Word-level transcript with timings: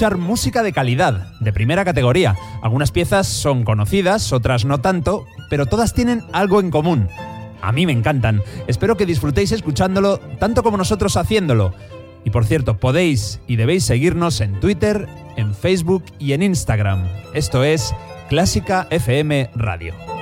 Escuchar 0.00 0.16
música 0.16 0.62
de 0.62 0.72
calidad, 0.72 1.34
de 1.40 1.52
primera 1.52 1.84
categoría. 1.84 2.34
Algunas 2.62 2.90
piezas 2.90 3.26
son 3.26 3.64
conocidas, 3.64 4.32
otras 4.32 4.64
no 4.64 4.80
tanto, 4.80 5.26
pero 5.50 5.66
todas 5.66 5.92
tienen 5.92 6.22
algo 6.32 6.58
en 6.60 6.70
común. 6.70 7.08
A 7.60 7.70
mí 7.70 7.84
me 7.84 7.92
encantan. 7.92 8.40
Espero 8.66 8.96
que 8.96 9.04
disfrutéis 9.04 9.52
escuchándolo 9.52 10.16
tanto 10.38 10.62
como 10.62 10.78
nosotros 10.78 11.18
haciéndolo. 11.18 11.74
Y 12.24 12.30
por 12.30 12.46
cierto, 12.46 12.78
podéis 12.78 13.40
y 13.46 13.56
debéis 13.56 13.84
seguirnos 13.84 14.40
en 14.40 14.58
Twitter, 14.58 15.06
en 15.36 15.54
Facebook 15.54 16.04
y 16.18 16.32
en 16.32 16.44
Instagram. 16.44 17.06
Esto 17.34 17.62
es 17.62 17.94
Clásica 18.30 18.86
FM 18.88 19.50
Radio. 19.54 20.19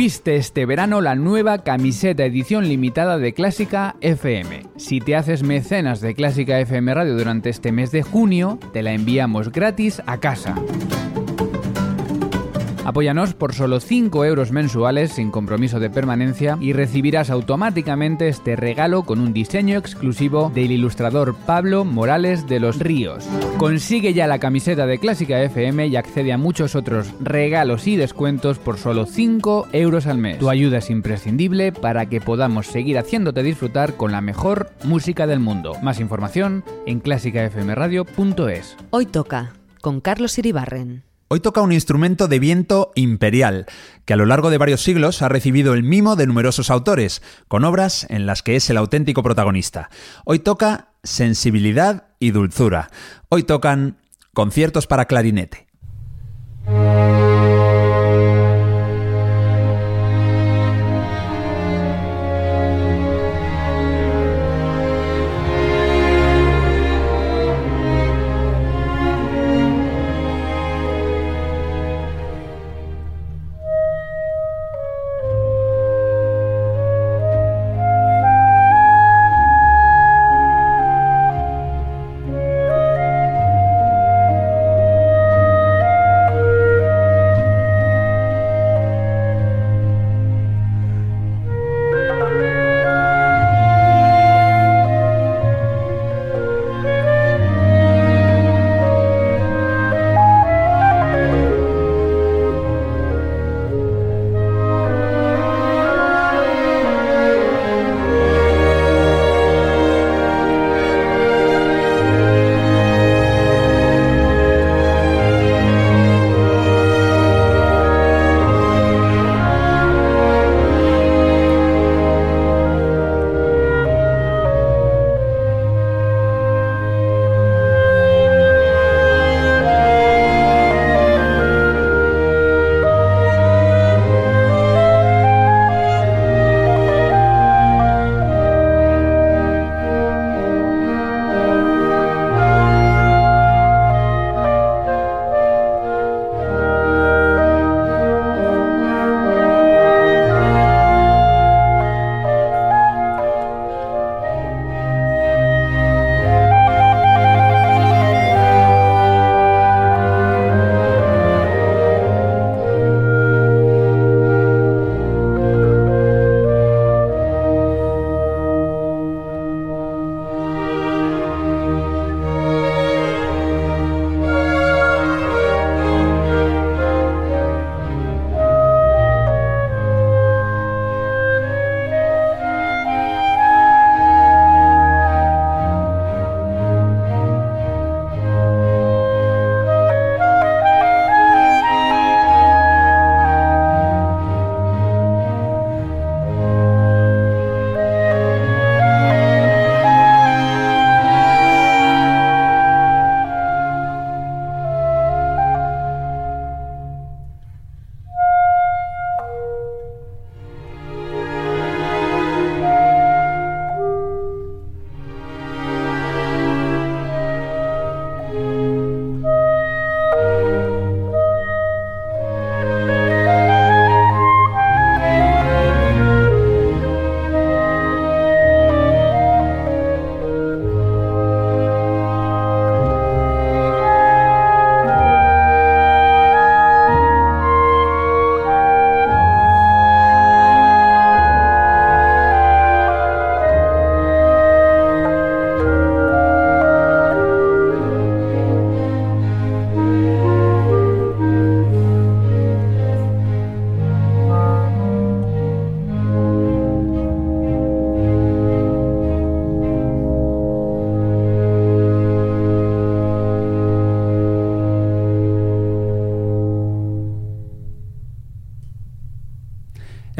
Viste 0.00 0.36
este 0.36 0.64
verano 0.64 1.02
la 1.02 1.14
nueva 1.14 1.58
camiseta 1.58 2.24
edición 2.24 2.66
limitada 2.66 3.18
de 3.18 3.34
Clásica 3.34 3.96
FM. 4.00 4.62
Si 4.76 4.98
te 4.98 5.14
haces 5.14 5.42
mecenas 5.42 6.00
de 6.00 6.14
Clásica 6.14 6.58
FM 6.58 6.94
Radio 6.94 7.18
durante 7.18 7.50
este 7.50 7.70
mes 7.70 7.92
de 7.92 8.02
junio, 8.02 8.58
te 8.72 8.82
la 8.82 8.94
enviamos 8.94 9.52
gratis 9.52 10.00
a 10.06 10.18
casa. 10.18 10.54
Apóyanos 12.90 13.34
por 13.34 13.54
solo 13.54 13.78
5 13.78 14.24
euros 14.24 14.50
mensuales 14.50 15.12
sin 15.12 15.30
compromiso 15.30 15.78
de 15.78 15.90
permanencia 15.90 16.58
y 16.60 16.72
recibirás 16.72 17.30
automáticamente 17.30 18.26
este 18.26 18.56
regalo 18.56 19.04
con 19.04 19.20
un 19.20 19.32
diseño 19.32 19.78
exclusivo 19.78 20.50
del 20.52 20.72
ilustrador 20.72 21.36
Pablo 21.46 21.84
Morales 21.84 22.48
de 22.48 22.58
los 22.58 22.80
Ríos. 22.80 23.28
Consigue 23.58 24.12
ya 24.12 24.26
la 24.26 24.40
camiseta 24.40 24.86
de 24.86 24.98
Clásica 24.98 25.40
FM 25.40 25.86
y 25.86 25.94
accede 25.94 26.32
a 26.32 26.36
muchos 26.36 26.74
otros 26.74 27.14
regalos 27.20 27.86
y 27.86 27.94
descuentos 27.94 28.58
por 28.58 28.76
solo 28.76 29.06
5 29.06 29.68
euros 29.70 30.08
al 30.08 30.18
mes. 30.18 30.40
Tu 30.40 30.50
ayuda 30.50 30.78
es 30.78 30.90
imprescindible 30.90 31.70
para 31.70 32.06
que 32.06 32.20
podamos 32.20 32.66
seguir 32.66 32.98
haciéndote 32.98 33.44
disfrutar 33.44 33.94
con 33.94 34.10
la 34.10 34.20
mejor 34.20 34.72
música 34.82 35.28
del 35.28 35.38
mundo. 35.38 35.74
Más 35.80 36.00
información 36.00 36.64
en 36.86 36.98
clásicafmradio.es. 36.98 38.76
Hoy 38.90 39.06
toca 39.06 39.52
con 39.80 40.00
Carlos 40.00 40.36
Iribarren. 40.38 41.04
Hoy 41.32 41.38
toca 41.38 41.60
un 41.60 41.70
instrumento 41.70 42.26
de 42.26 42.40
viento 42.40 42.90
imperial, 42.96 43.66
que 44.04 44.14
a 44.14 44.16
lo 44.16 44.26
largo 44.26 44.50
de 44.50 44.58
varios 44.58 44.82
siglos 44.82 45.22
ha 45.22 45.28
recibido 45.28 45.74
el 45.74 45.84
mimo 45.84 46.16
de 46.16 46.26
numerosos 46.26 46.70
autores, 46.70 47.22
con 47.46 47.64
obras 47.64 48.04
en 48.10 48.26
las 48.26 48.42
que 48.42 48.56
es 48.56 48.68
el 48.68 48.76
auténtico 48.76 49.22
protagonista. 49.22 49.90
Hoy 50.24 50.40
toca 50.40 50.88
sensibilidad 51.04 52.08
y 52.18 52.32
dulzura. 52.32 52.90
Hoy 53.28 53.44
tocan 53.44 53.98
conciertos 54.34 54.88
para 54.88 55.04
clarinete. 55.04 55.68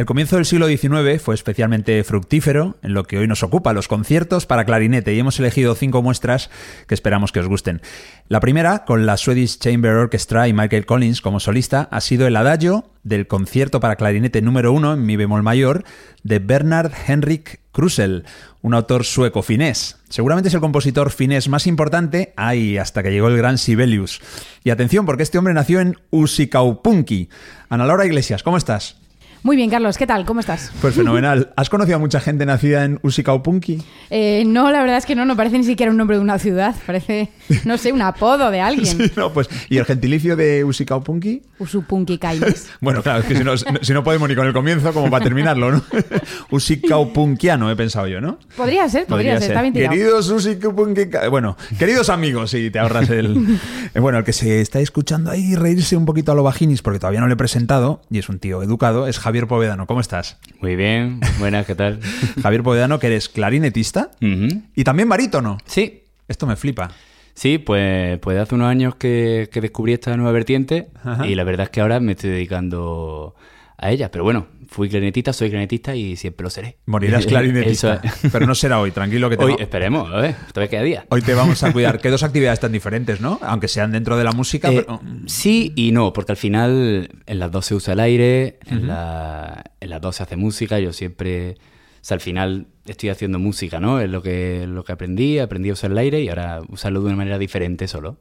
El 0.00 0.06
comienzo 0.06 0.36
del 0.36 0.46
siglo 0.46 0.66
XIX 0.66 1.20
fue 1.20 1.34
especialmente 1.34 2.02
fructífero 2.04 2.78
en 2.82 2.94
lo 2.94 3.04
que 3.04 3.18
hoy 3.18 3.28
nos 3.28 3.42
ocupa, 3.42 3.74
los 3.74 3.86
conciertos 3.86 4.46
para 4.46 4.64
clarinete, 4.64 5.12
y 5.12 5.18
hemos 5.18 5.38
elegido 5.38 5.74
cinco 5.74 6.00
muestras 6.00 6.48
que 6.86 6.94
esperamos 6.94 7.32
que 7.32 7.40
os 7.40 7.46
gusten. 7.46 7.82
La 8.26 8.40
primera, 8.40 8.86
con 8.86 9.04
la 9.04 9.18
Swedish 9.18 9.58
Chamber 9.58 9.92
Orchestra 9.92 10.48
y 10.48 10.54
Michael 10.54 10.86
Collins 10.86 11.20
como 11.20 11.38
solista, 11.38 11.86
ha 11.90 12.00
sido 12.00 12.26
el 12.26 12.36
adagio 12.36 12.86
del 13.02 13.26
concierto 13.26 13.78
para 13.78 13.96
clarinete 13.96 14.40
número 14.40 14.72
uno 14.72 14.94
en 14.94 15.04
mi 15.04 15.16
bemol 15.16 15.42
mayor 15.42 15.84
de 16.22 16.38
Bernard 16.38 16.92
Henrik 17.06 17.60
Krusel, 17.70 18.24
un 18.62 18.72
autor 18.72 19.04
sueco 19.04 19.42
finés. 19.42 19.98
Seguramente 20.08 20.48
es 20.48 20.54
el 20.54 20.60
compositor 20.60 21.10
finés 21.10 21.50
más 21.50 21.66
importante, 21.66 22.32
ahí 22.36 22.78
hasta 22.78 23.02
que 23.02 23.10
llegó 23.10 23.28
el 23.28 23.36
gran 23.36 23.58
Sibelius. 23.58 24.22
Y 24.64 24.70
atención, 24.70 25.04
porque 25.04 25.24
este 25.24 25.36
hombre 25.36 25.52
nació 25.52 25.80
en 25.80 25.98
Usikaupunki. 26.08 27.28
Ana 27.68 27.84
Laura 27.84 28.06
Iglesias, 28.06 28.42
¿cómo 28.42 28.56
estás? 28.56 28.99
Muy 29.42 29.56
bien, 29.56 29.70
Carlos, 29.70 29.96
¿qué 29.96 30.06
tal? 30.06 30.26
¿Cómo 30.26 30.40
estás? 30.40 30.70
Pues 30.82 30.94
fenomenal. 30.94 31.54
¿Has 31.56 31.70
conocido 31.70 31.96
a 31.96 31.98
mucha 31.98 32.20
gente 32.20 32.44
nacida 32.44 32.84
en 32.84 33.00
Usikaupunki? 33.02 33.82
Eh, 34.10 34.44
no, 34.46 34.70
la 34.70 34.82
verdad 34.82 34.98
es 34.98 35.06
que 35.06 35.14
no, 35.14 35.24
no 35.24 35.34
parece 35.34 35.56
ni 35.56 35.64
siquiera 35.64 35.90
un 35.90 35.96
nombre 35.96 36.18
de 36.18 36.22
una 36.22 36.38
ciudad, 36.38 36.74
parece, 36.84 37.30
no 37.64 37.78
sé, 37.78 37.90
un 37.92 38.02
apodo 38.02 38.50
de 38.50 38.60
alguien. 38.60 38.80
Sí, 39.00 39.12
no, 39.16 39.32
pues, 39.32 39.48
¿y 39.68 39.78
el 39.78 39.84
gentilicio 39.84 40.36
de 40.36 40.64
Usikaupunki? 40.64 41.42
Usupunki 41.58 42.18
Kaimes. 42.18 42.68
bueno, 42.80 43.02
claro, 43.02 43.20
es 43.20 43.26
que 43.26 43.36
si 43.36 43.44
no, 43.44 43.56
si 43.56 43.92
no 43.92 44.04
podemos 44.04 44.28
ni 44.28 44.34
con 44.34 44.46
el 44.46 44.52
comienzo, 44.52 44.92
como 44.92 45.08
para 45.08 45.24
terminarlo, 45.24 45.70
¿no? 45.72 45.82
Usikaupunkiano, 46.50 47.70
he 47.70 47.76
pensado 47.76 48.08
yo, 48.08 48.20
¿no? 48.20 48.38
Podría 48.56 48.88
ser, 48.88 49.06
podría, 49.06 49.38
ser, 49.40 49.50
está 49.50 49.62
bien 49.62 49.72
tirado. 49.72 49.92
Queridos 49.92 50.28
Usikaupunki... 50.28 51.08
Bueno, 51.30 51.56
queridos 51.78 52.10
amigos, 52.10 52.50
si 52.50 52.70
te 52.70 52.78
ahorras 52.78 53.08
el... 53.10 53.58
Eh, 53.94 54.00
bueno, 54.00 54.18
el 54.18 54.24
que 54.24 54.32
se 54.32 54.60
está 54.60 54.80
escuchando 54.80 55.30
ahí 55.30 55.54
reírse 55.54 55.96
un 55.96 56.04
poquito 56.04 56.32
a 56.32 56.34
lo 56.34 56.42
vaginis, 56.42 56.82
porque 56.82 56.98
todavía 56.98 57.20
no 57.20 57.26
le 57.26 57.34
he 57.34 57.38
presentado, 57.38 58.02
y 58.10 58.18
es 58.18 58.28
un 58.28 58.38
tío 58.38 58.62
educado, 58.62 59.06
es 59.06 59.18
Javier 59.18 59.29
Povedano. 59.46 59.86
¿Cómo 59.86 60.00
estás? 60.00 60.38
Muy 60.60 60.76
bien, 60.76 61.20
buenas, 61.38 61.66
¿qué 61.66 61.74
tal? 61.74 62.00
Javier 62.42 62.62
Povedano, 62.62 62.98
que 62.98 63.06
eres 63.06 63.28
clarinetista 63.28 64.10
y 64.20 64.84
también 64.84 65.08
barítono. 65.08 65.58
Sí. 65.66 66.04
Esto 66.28 66.46
me 66.46 66.56
flipa. 66.56 66.90
Sí, 67.34 67.58
pues, 67.58 68.18
pues 68.18 68.38
hace 68.38 68.54
unos 68.54 68.68
años 68.68 68.94
que, 68.94 69.48
descubrí 69.52 69.94
esta 69.94 70.16
nueva 70.16 70.32
vertiente 70.32 70.88
y 71.24 71.34
la 71.34 71.44
verdad 71.44 71.64
es 71.64 71.70
que 71.70 71.80
ahora 71.80 71.98
me 71.98 72.12
estoy 72.12 72.30
dedicando 72.30 73.34
a 73.80 73.90
ella. 73.90 74.10
Pero 74.10 74.24
bueno, 74.24 74.46
fui 74.68 74.88
clarinetista, 74.88 75.32
soy 75.32 75.48
clarinetista 75.48 75.96
y 75.96 76.16
siempre 76.16 76.44
lo 76.44 76.50
seré. 76.50 76.76
Morirás 76.86 77.26
clarinetista. 77.26 78.00
Pero 78.30 78.46
no 78.46 78.54
será 78.54 78.78
hoy, 78.80 78.90
tranquilo 78.90 79.28
que 79.30 79.36
te 79.36 79.44
Hoy, 79.44 79.56
esperemos, 79.58 80.10
a 80.12 80.16
ver, 80.18 80.34
todavía 80.52 80.70
queda 80.70 80.82
día. 80.82 81.06
Hoy 81.08 81.22
te 81.22 81.34
vamos 81.34 81.62
a 81.62 81.72
cuidar. 81.72 82.00
¿Qué 82.00 82.10
dos 82.10 82.22
actividades 82.22 82.60
tan 82.60 82.72
diferentes, 82.72 83.20
no? 83.20 83.38
Aunque 83.42 83.68
sean 83.68 83.92
dentro 83.92 84.16
de 84.16 84.24
la 84.24 84.32
música. 84.32 84.70
Eh, 84.70 84.86
sí 85.26 85.72
y 85.74 85.92
no, 85.92 86.12
porque 86.12 86.32
al 86.32 86.38
final 86.38 87.10
en 87.26 87.38
las 87.38 87.50
dos 87.50 87.66
se 87.66 87.74
usa 87.74 87.94
el 87.94 88.00
aire, 88.00 88.58
en, 88.66 88.86
la, 88.86 89.64
en 89.80 89.90
las 89.90 90.00
dos 90.00 90.16
se 90.16 90.22
hace 90.22 90.36
música. 90.36 90.78
Yo 90.78 90.92
siempre. 90.92 91.52
O 91.52 92.02
sea, 92.02 92.14
al 92.14 92.20
final 92.20 92.68
estoy 92.86 93.10
haciendo 93.10 93.38
música, 93.38 93.78
¿no? 93.78 94.00
Es 94.00 94.08
lo 94.08 94.22
que, 94.22 94.66
lo 94.66 94.84
que 94.84 94.92
aprendí, 94.92 95.38
aprendí 95.38 95.68
a 95.68 95.74
usar 95.74 95.90
el 95.90 95.98
aire 95.98 96.22
y 96.22 96.28
ahora 96.28 96.62
usarlo 96.68 97.00
de 97.00 97.06
una 97.06 97.16
manera 97.16 97.38
diferente 97.38 97.88
solo. 97.88 98.18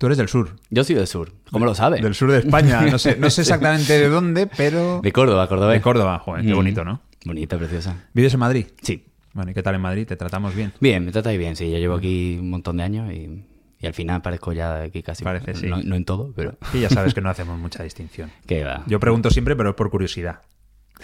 Tú 0.00 0.06
eres 0.06 0.16
del 0.16 0.28
sur. 0.28 0.56
Yo 0.70 0.82
soy 0.82 0.94
del 0.94 1.06
sur. 1.06 1.30
¿Cómo 1.50 1.66
lo 1.66 1.74
sabes? 1.74 2.00
Del 2.00 2.14
sur 2.14 2.32
de 2.32 2.38
España. 2.38 2.80
No 2.90 2.98
sé, 2.98 3.18
no 3.18 3.28
sé 3.28 3.40
exactamente 3.42 3.98
de 3.98 4.08
dónde, 4.08 4.46
pero. 4.46 5.02
De 5.02 5.12
Córdoba, 5.12 5.46
Córdoba. 5.46 5.74
De 5.74 5.82
Córdoba, 5.82 6.18
joder, 6.20 6.42
qué 6.42 6.54
bonito, 6.54 6.86
¿no? 6.86 7.02
Bonita, 7.26 7.58
preciosa. 7.58 8.06
¿Vives 8.14 8.32
en 8.32 8.40
Madrid? 8.40 8.66
Sí. 8.80 9.04
Bueno, 9.34 9.50
¿y 9.50 9.54
qué 9.54 9.62
tal 9.62 9.74
en 9.74 9.82
Madrid? 9.82 10.06
¿Te 10.06 10.16
tratamos 10.16 10.54
bien? 10.54 10.72
Bien, 10.80 11.04
me 11.04 11.12
tratáis 11.12 11.38
bien, 11.38 11.54
sí. 11.54 11.70
Ya 11.70 11.76
llevo 11.76 11.96
aquí 11.96 12.38
un 12.40 12.48
montón 12.48 12.78
de 12.78 12.82
años 12.82 13.12
y, 13.12 13.44
y 13.78 13.86
al 13.86 13.92
final 13.92 14.22
parezco 14.22 14.54
ya 14.54 14.84
aquí 14.84 15.02
casi. 15.02 15.22
Parece, 15.22 15.54
sí. 15.54 15.66
No, 15.66 15.82
no 15.82 15.96
en 15.96 16.06
todo, 16.06 16.32
pero. 16.34 16.56
Y 16.72 16.80
ya 16.80 16.88
sabes 16.88 17.12
que 17.12 17.20
no 17.20 17.28
hacemos 17.28 17.58
mucha 17.58 17.82
distinción. 17.82 18.30
¿Qué 18.46 18.64
va? 18.64 18.84
Yo 18.86 19.00
pregunto 19.00 19.28
siempre, 19.28 19.54
pero 19.54 19.68
es 19.68 19.76
por 19.76 19.90
curiosidad. 19.90 20.40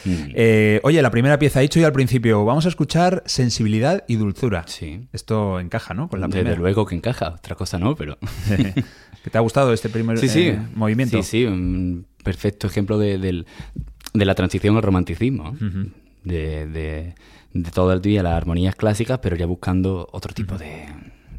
Mm. 0.04 0.10
Eh, 0.34 0.80
oye, 0.82 1.00
la 1.02 1.10
primera 1.10 1.38
pieza, 1.38 1.60
he 1.60 1.62
dicho 1.62 1.80
yo 1.80 1.86
al 1.86 1.92
principio, 1.92 2.44
vamos 2.44 2.66
a 2.66 2.68
escuchar 2.68 3.22
sensibilidad 3.26 4.04
y 4.08 4.16
dulzura. 4.16 4.64
Sí. 4.66 5.08
Esto 5.12 5.58
encaja, 5.60 5.94
¿no? 5.94 6.08
Con 6.08 6.20
la 6.20 6.26
Desde 6.26 6.40
primera. 6.40 6.60
luego 6.60 6.86
que 6.86 6.94
encaja, 6.94 7.30
otra 7.30 7.54
cosa 7.56 7.78
no, 7.78 7.94
pero. 7.96 8.18
¿Que 8.48 9.30
¿Te 9.30 9.38
ha 9.38 9.40
gustado 9.40 9.72
este 9.72 9.88
primer 9.88 10.18
sí, 10.18 10.28
sí. 10.28 10.40
eh, 10.48 10.58
movimiento? 10.74 11.22
Sí, 11.22 11.28
sí, 11.28 11.44
un 11.44 12.06
perfecto 12.22 12.66
ejemplo 12.66 12.98
de, 12.98 13.18
de 13.18 14.24
la 14.24 14.34
transición 14.34 14.76
al 14.76 14.82
romanticismo. 14.82 15.50
Ujú. 15.50 15.90
de, 16.24 16.66
de- 16.66 17.14
de 17.52 17.70
todo 17.70 17.90
el 17.94 18.02
día 18.02 18.22
las 18.22 18.34
armonías 18.34 18.74
clásicas, 18.76 19.18
pero 19.20 19.34
ya 19.34 19.46
buscando 19.46 20.06
otro 20.12 20.34
tipo 20.34 20.58
de, 20.58 20.84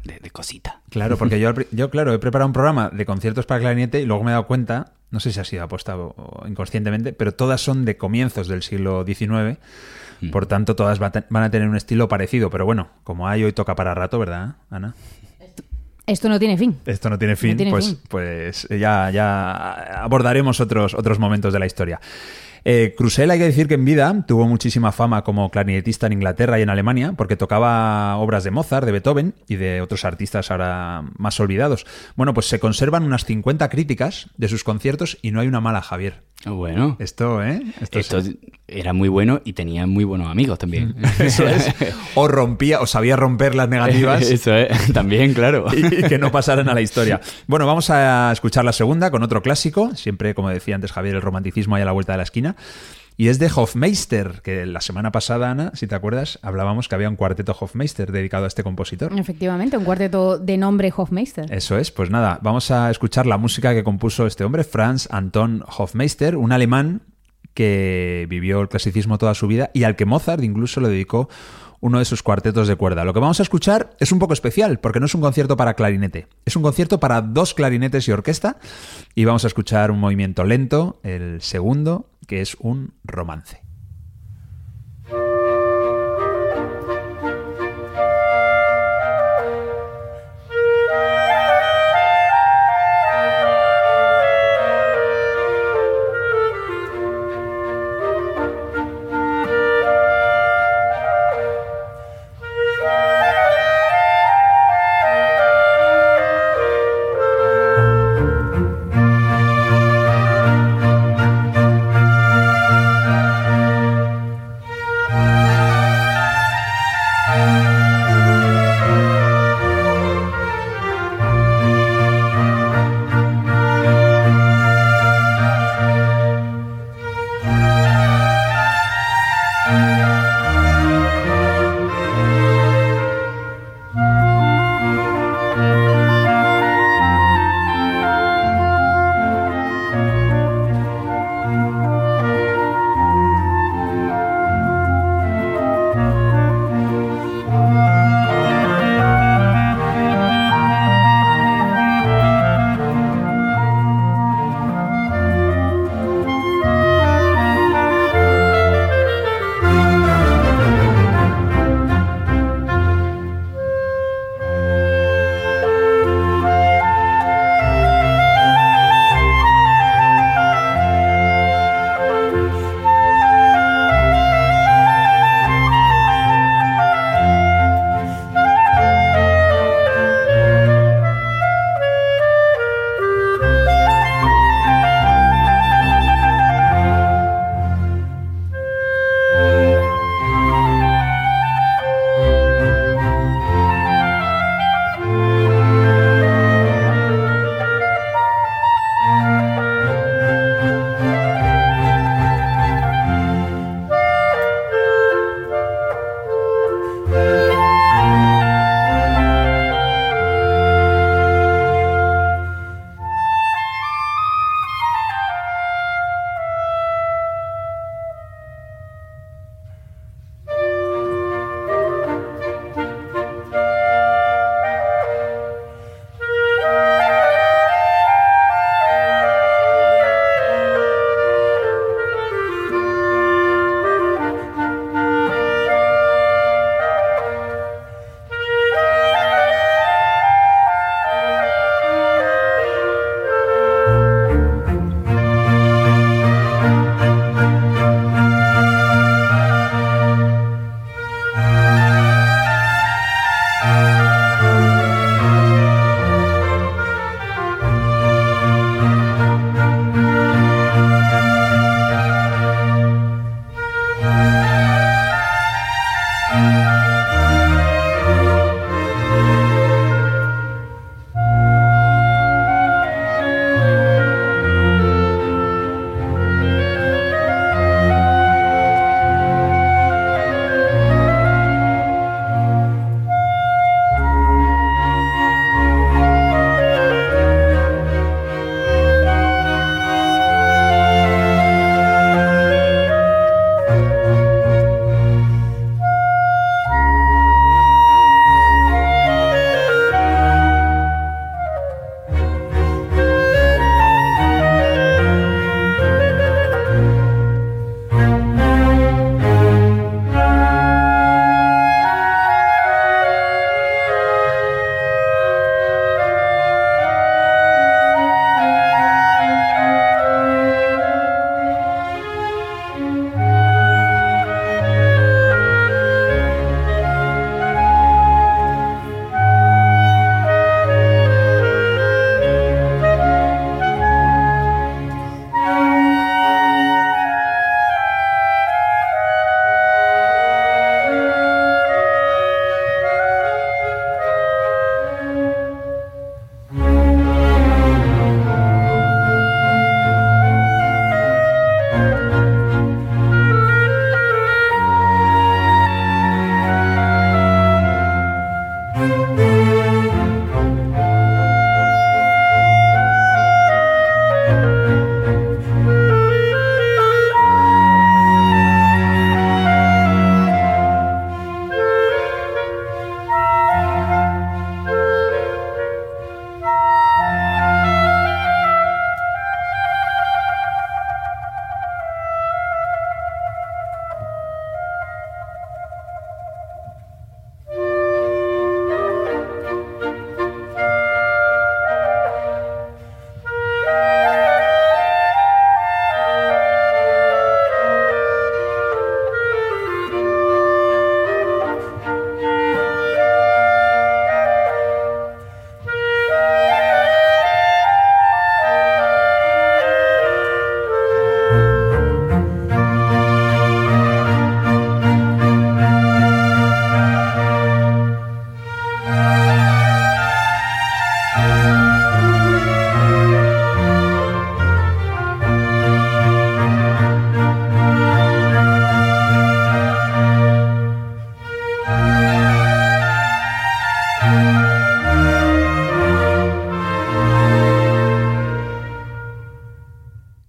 de, 0.02 0.18
de 0.18 0.30
cositas. 0.30 0.74
Claro, 0.90 1.16
porque 1.16 1.38
yo, 1.38 1.52
yo, 1.70 1.90
claro, 1.90 2.12
he 2.12 2.18
preparado 2.18 2.48
un 2.48 2.52
programa 2.52 2.90
de 2.90 3.06
conciertos 3.06 3.46
para 3.46 3.60
clarinete 3.60 4.00
y 4.00 4.04
luego 4.04 4.24
me 4.24 4.30
he 4.30 4.32
dado 4.32 4.48
cuenta, 4.48 4.94
no 5.10 5.20
sé 5.20 5.32
si 5.32 5.40
ha 5.40 5.44
sido 5.44 5.62
apostado 5.62 6.14
inconscientemente, 6.46 7.12
pero 7.12 7.32
todas 7.32 7.60
son 7.60 7.84
de 7.84 7.96
comienzos 7.96 8.48
del 8.48 8.62
siglo 8.62 9.04
XIX. 9.06 9.58
Mm. 10.20 10.30
Por 10.30 10.46
tanto, 10.46 10.76
todas 10.76 10.98
van 10.98 11.42
a 11.42 11.50
tener 11.50 11.68
un 11.68 11.76
estilo 11.76 12.08
parecido. 12.08 12.50
Pero 12.50 12.64
bueno, 12.66 12.88
como 13.04 13.28
hay 13.28 13.44
hoy 13.44 13.52
toca 13.52 13.74
para 13.74 13.94
rato, 13.94 14.18
¿verdad, 14.18 14.56
Ana? 14.70 14.94
Esto 16.06 16.28
no 16.28 16.38
tiene 16.38 16.56
fin. 16.56 16.76
Esto 16.86 17.10
no 17.10 17.18
tiene 17.18 17.36
fin, 17.36 17.56
tiene 17.56 17.70
pues, 17.70 17.86
fin. 17.86 17.98
pues 18.08 18.66
ya, 18.70 19.10
ya 19.10 20.02
abordaremos 20.02 20.58
otros, 20.58 20.94
otros 20.94 21.18
momentos 21.18 21.52
de 21.52 21.58
la 21.58 21.66
historia. 21.66 22.00
Eh, 22.70 22.94
hay 23.00 23.38
que 23.38 23.44
decir 23.44 23.66
que 23.66 23.76
en 23.76 23.86
vida 23.86 24.26
tuvo 24.26 24.46
muchísima 24.46 24.92
fama 24.92 25.24
como 25.24 25.50
clarinetista 25.50 26.06
en 26.06 26.12
Inglaterra 26.12 26.58
y 26.58 26.62
en 26.62 26.68
Alemania, 26.68 27.14
porque 27.16 27.34
tocaba 27.34 28.18
obras 28.18 28.44
de 28.44 28.50
Mozart, 28.50 28.84
de 28.84 28.92
Beethoven 28.92 29.34
y 29.48 29.56
de 29.56 29.80
otros 29.80 30.04
artistas 30.04 30.50
ahora 30.50 31.02
más 31.16 31.40
olvidados. 31.40 31.86
Bueno, 32.14 32.34
pues 32.34 32.46
se 32.46 32.60
conservan 32.60 33.04
unas 33.04 33.24
50 33.24 33.70
críticas 33.70 34.28
de 34.36 34.48
sus 34.48 34.64
conciertos 34.64 35.16
y 35.22 35.30
no 35.30 35.40
hay 35.40 35.48
una 35.48 35.62
mala, 35.62 35.80
Javier. 35.80 36.27
Bueno, 36.46 36.96
Esto, 37.00 37.42
¿eh? 37.42 37.62
Esto, 37.80 37.98
esto 37.98 38.18
es- 38.18 38.36
era 38.68 38.92
muy 38.92 39.08
bueno 39.08 39.40
y 39.44 39.54
tenía 39.54 39.86
muy 39.86 40.04
buenos 40.04 40.28
amigos 40.30 40.58
también. 40.58 40.94
eso 41.18 41.46
es. 41.48 41.68
O 42.14 42.28
rompía, 42.28 42.80
o 42.80 42.86
sabía 42.86 43.16
romper 43.16 43.54
las 43.54 43.68
negativas. 43.68 44.22
Eso 44.30 44.54
es, 44.54 44.92
también, 44.92 45.34
claro. 45.34 45.66
y 45.74 46.02
que 46.06 46.18
no 46.18 46.30
pasaran 46.30 46.68
a 46.68 46.74
la 46.74 46.80
historia. 46.80 47.20
Bueno, 47.46 47.66
vamos 47.66 47.90
a 47.90 48.30
escuchar 48.32 48.64
la 48.64 48.72
segunda 48.72 49.10
con 49.10 49.22
otro 49.22 49.42
clásico. 49.42 49.94
Siempre, 49.96 50.34
como 50.34 50.48
decía 50.50 50.74
antes 50.74 50.92
Javier, 50.92 51.16
el 51.16 51.22
romanticismo 51.22 51.74
ahí 51.76 51.82
a 51.82 51.86
la 51.86 51.92
vuelta 51.92 52.12
de 52.12 52.18
la 52.18 52.22
esquina. 52.24 52.56
Y 53.20 53.30
es 53.30 53.40
de 53.40 53.50
Hofmeister, 53.52 54.42
que 54.44 54.64
la 54.64 54.80
semana 54.80 55.10
pasada, 55.10 55.50
Ana, 55.50 55.72
si 55.74 55.88
te 55.88 55.96
acuerdas, 55.96 56.38
hablábamos 56.40 56.86
que 56.86 56.94
había 56.94 57.08
un 57.08 57.16
cuarteto 57.16 57.54
Hofmeister 57.58 58.12
dedicado 58.12 58.44
a 58.44 58.46
este 58.46 58.62
compositor. 58.62 59.12
Efectivamente, 59.18 59.76
un 59.76 59.82
cuarteto 59.82 60.38
de 60.38 60.56
nombre 60.56 60.92
Hofmeister. 60.96 61.52
Eso 61.52 61.76
es, 61.76 61.90
pues 61.90 62.10
nada, 62.10 62.38
vamos 62.42 62.70
a 62.70 62.92
escuchar 62.92 63.26
la 63.26 63.36
música 63.36 63.74
que 63.74 63.82
compuso 63.82 64.24
este 64.24 64.44
hombre, 64.44 64.62
Franz 64.62 65.08
Anton 65.10 65.64
Hofmeister, 65.66 66.36
un 66.36 66.52
alemán 66.52 67.02
que 67.54 68.28
vivió 68.30 68.60
el 68.60 68.68
clasicismo 68.68 69.18
toda 69.18 69.34
su 69.34 69.48
vida 69.48 69.72
y 69.74 69.82
al 69.82 69.96
que 69.96 70.04
Mozart 70.04 70.44
incluso 70.44 70.80
le 70.80 70.88
dedicó 70.88 71.28
uno 71.80 71.98
de 71.98 72.04
sus 72.04 72.22
cuartetos 72.22 72.68
de 72.68 72.76
cuerda. 72.76 73.04
Lo 73.04 73.14
que 73.14 73.20
vamos 73.20 73.40
a 73.40 73.42
escuchar 73.42 73.90
es 73.98 74.12
un 74.12 74.20
poco 74.20 74.32
especial, 74.32 74.78
porque 74.78 75.00
no 75.00 75.06
es 75.06 75.14
un 75.16 75.20
concierto 75.20 75.56
para 75.56 75.74
clarinete, 75.74 76.28
es 76.44 76.54
un 76.54 76.62
concierto 76.62 77.00
para 77.00 77.20
dos 77.20 77.54
clarinetes 77.54 78.06
y 78.06 78.12
orquesta, 78.12 78.58
y 79.16 79.24
vamos 79.24 79.42
a 79.42 79.48
escuchar 79.48 79.90
un 79.90 79.98
movimiento 79.98 80.44
lento, 80.44 81.00
el 81.02 81.42
segundo, 81.42 82.10
que 82.28 82.40
es 82.40 82.56
un 82.60 82.94
romance. 83.02 83.67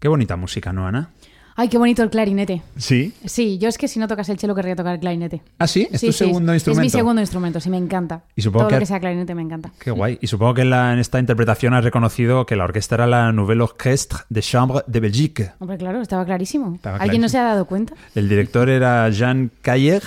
Bonita 0.08 0.36
música, 0.36 0.72
¿no, 0.74 0.88
Ana? 0.88 1.10
Ay, 1.56 1.68
qué 1.68 1.78
bonito 1.78 2.02
el 2.04 2.10
clarinete. 2.10 2.62
Sí. 2.78 3.14
Sí, 3.26 3.58
yo 3.58 3.68
es 3.68 3.78
que 3.78 3.90
si 3.90 4.00
no 4.00 4.08
tocas 4.08 4.30
el 4.30 4.38
chelo 4.38 4.56
querría 4.56 4.78
tocar 4.78 4.94
el 4.94 5.02
clarinete. 5.02 5.42
¿Ah, 5.58 5.68
sí? 5.68 5.90
¿Es 5.92 6.00
Sí, 6.00 6.08
tu 6.08 6.14
sí, 6.14 6.18
segundo 6.20 6.54
es- 6.54 6.58
instrumento? 6.58 6.82
Es 6.82 6.86
mi 6.86 6.90
segundo 6.90 7.22
instrumento, 7.22 7.60
sí, 7.60 7.70
me 7.70 7.76
encanta. 7.76 8.24
Y 8.34 8.42
supongo 8.42 8.62
Todo 8.62 8.70
que 8.70 8.76
lo 8.76 8.80
que 8.80 8.86
sea 8.86 9.00
clarinete 9.02 9.36
me 9.36 9.42
encanta. 9.42 9.72
Qué 9.78 9.92
guay. 9.92 10.18
Y 10.22 10.28
supongo 10.28 10.54
que 10.54 10.62
en, 10.62 10.70
la- 10.70 10.94
en 10.94 11.00
esta 11.00 11.20
interpretación 11.20 11.74
has 11.74 11.84
reconocido 11.84 12.46
que 12.46 12.56
la 12.56 12.64
orquesta 12.64 12.96
era 12.96 13.08
la 13.08 13.34
Nouvelle 13.34 13.62
Orchestre 13.62 14.20
de 14.30 14.42
Chambre 14.42 14.80
de 14.88 15.00
Belgique. 15.02 15.52
Hombre, 15.60 15.78
claro, 15.78 16.00
estaba 16.02 16.24
clarísimo. 16.24 16.76
Estaba 16.76 16.96
¿Alguien 16.98 17.22
no 17.22 17.28
se 17.28 17.38
ha 17.38 17.44
dado 17.44 17.66
cuenta? 17.66 17.94
El 18.16 18.30
director 18.30 18.70
era 18.70 19.10
Jean 19.10 19.52
Cayer. 19.62 20.02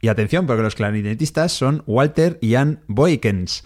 Y 0.00 0.08
atención, 0.08 0.46
porque 0.48 0.62
los 0.62 0.74
clarinetistas 0.76 1.52
son 1.52 1.82
Walter 1.86 2.36
y 2.40 2.52
Jan 2.54 2.80
Boykens. 2.88 3.64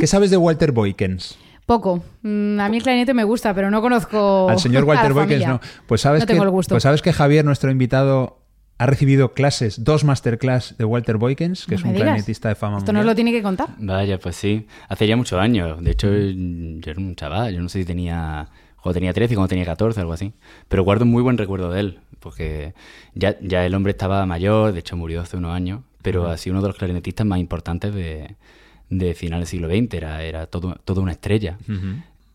¿Qué 0.00 0.06
sabes 0.06 0.30
de 0.30 0.36
Walter 0.38 0.72
Boykens? 0.72 1.38
Poco. 1.66 2.02
Mm, 2.22 2.60
a 2.60 2.68
mí 2.68 2.76
el 2.76 2.82
clarinete 2.82 3.12
me 3.12 3.24
gusta, 3.24 3.52
pero 3.52 3.70
no 3.70 3.82
conozco 3.82 4.48
Al 4.48 4.58
señor 4.60 4.84
Walter 4.88 5.12
Boykens 5.12 5.46
no. 5.46 5.60
Pues 5.86 6.00
sabes, 6.00 6.20
No 6.20 6.26
tengo 6.26 6.42
que, 6.42 6.46
el 6.46 6.50
gusto. 6.50 6.74
pues 6.74 6.82
sabes 6.84 7.02
que 7.02 7.12
Javier, 7.12 7.44
nuestro 7.44 7.70
invitado, 7.72 8.38
ha 8.78 8.86
recibido 8.86 9.32
clases, 9.34 9.82
dos 9.82 10.04
masterclass 10.04 10.76
de 10.78 10.84
Walter 10.84 11.16
Boykens, 11.16 11.66
que 11.66 11.72
No 11.72 11.78
es 11.78 11.84
un 11.84 11.90
digas. 11.92 12.04
clarinetista 12.04 12.48
de 12.48 12.54
fama 12.54 12.78
Esto 12.78 12.92
nos 12.92 13.04
lo 13.04 13.14
tiene 13.14 13.32
que 13.32 13.42
contar. 13.42 13.70
Vaya, 13.78 14.18
pues 14.18 14.36
sí. 14.36 14.66
Hace 14.88 15.06
ya 15.08 15.16
muchos 15.16 15.40
años. 15.40 15.82
De 15.82 15.90
hecho, 15.90 16.08
yo 16.08 16.90
era 16.90 17.00
un 17.00 17.16
chaval. 17.16 17.52
Yo 17.54 17.60
no 17.60 17.68
sé 17.68 17.80
si 17.80 17.84
tenía... 17.84 18.48
Cuando 18.80 18.94
tenía 18.94 19.12
13, 19.12 19.34
cuando 19.34 19.48
tenía 19.48 19.64
14, 19.64 19.98
algo 20.00 20.12
así. 20.12 20.32
Pero 20.68 20.84
guardo 20.84 21.04
un 21.04 21.10
muy 21.10 21.22
buen 21.22 21.36
recuerdo 21.36 21.70
de 21.72 21.80
él. 21.80 21.98
Porque 22.20 22.74
ya, 23.14 23.36
ya 23.40 23.66
el 23.66 23.74
hombre 23.74 23.90
estaba 23.90 24.24
mayor. 24.26 24.72
De 24.72 24.78
hecho, 24.78 24.96
murió 24.96 25.22
hace 25.22 25.36
unos 25.36 25.52
años. 25.52 25.80
Pero 26.02 26.28
ha 26.28 26.36
sido 26.36 26.54
uno 26.54 26.62
de 26.62 26.68
los 26.68 26.76
clarinetistas 26.76 27.26
más 27.26 27.40
importantes 27.40 27.92
de, 27.92 28.36
de 28.88 29.14
finales 29.14 29.50
del 29.50 29.60
siglo 29.60 29.68
XX. 29.68 29.94
Era, 29.94 30.22
era 30.22 30.46
todo, 30.46 30.76
toda 30.84 31.02
una 31.02 31.12
estrella. 31.12 31.58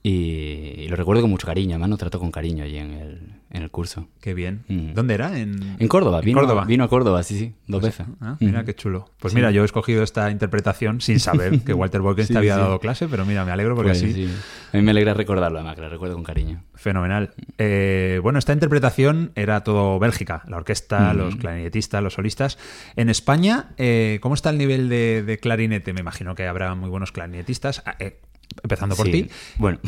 Y 0.04 0.88
lo 0.90 0.96
recuerdo 0.96 1.22
con 1.22 1.30
mucho 1.30 1.46
cariño. 1.48 1.72
Además, 1.76 1.90
nos 1.90 2.00
trató 2.00 2.20
con 2.20 2.32
cariño 2.32 2.64
allí 2.64 2.78
en 2.78 2.92
el, 2.94 3.20
en 3.52 3.62
el 3.62 3.70
curso. 3.70 4.08
Qué 4.20 4.34
bien. 4.34 4.64
Mm. 4.68 4.94
¿Dónde 4.94 5.14
era? 5.14 5.38
En, 5.38 5.76
En 5.78 5.88
Córdoba. 5.88 6.22
Vino, 6.22 6.40
Córdoba. 6.40 6.66
Vino 6.66 6.84
a 6.84 6.88
Córdoba, 6.90 7.22
sí, 7.24 7.38
sí. 7.38 7.54
Dos 7.68 7.84
veces. 7.84 8.08
Ah, 8.20 8.36
mira 8.40 8.64
qué 8.66 8.74
chulo. 8.74 9.10
Pues 9.20 9.34
mira, 9.36 9.52
yo 9.52 9.62
he 9.62 9.66
escogido 9.66 10.02
esta 10.02 10.32
interpretación 10.32 11.02
sin 11.02 11.20
saber 11.22 11.60
que 11.62 11.74
Walter 11.74 12.02
Boykens 12.02 12.28
Sí, 12.30 12.34
te 12.34 12.40
había 12.40 12.56
sí. 12.56 12.62
dado 12.62 12.80
clase, 12.80 13.08
pero 13.08 13.26
mira, 13.26 13.46
me 13.46 13.52
alegro 13.52 13.76
porque 13.76 13.92
Pues 13.92 14.04
así 14.04 14.14
sí. 14.14 14.30
A 14.74 14.78
mí 14.78 14.84
me 14.84 14.92
alegra 14.92 15.14
recordarlo, 15.14 15.60
además, 15.60 15.76
que 15.76 15.82
lo 15.82 15.90
recuerdo 15.90 16.16
con 16.16 16.24
cariño. 16.24 16.64
Fenomenal. 16.76 17.34
Eh, 17.60 18.20
bueno, 18.24 18.40
esta 18.40 18.54
interpretación 18.54 19.32
era 19.36 19.64
todo 19.64 20.00
Bélgica, 20.00 20.42
la 20.48 20.58
orquesta, 20.58 21.14
Mm. 21.14 21.18
los 21.18 21.36
clarinetistas, 21.36 22.02
los 22.02 22.14
solistas. 22.14 22.58
En 22.96 23.10
España, 23.10 23.70
eh, 23.78 24.18
¿cómo 24.22 24.34
está 24.34 24.50
el 24.50 24.58
nivel 24.58 24.90
de, 24.90 25.22
de 25.24 25.38
clarinete? 25.38 25.94
Me 25.94 26.00
imagino 26.02 26.34
que 26.36 26.48
habrá 26.48 26.74
muy 26.74 26.90
buenos 26.90 27.12
clarinetistas, 27.12 27.84
ah, 27.86 27.96
eh, 28.00 28.20
empezando 28.64 28.96
por 28.96 29.06
Sí. 29.08 29.12
ti. 29.24 29.30
Bueno. 29.58 29.80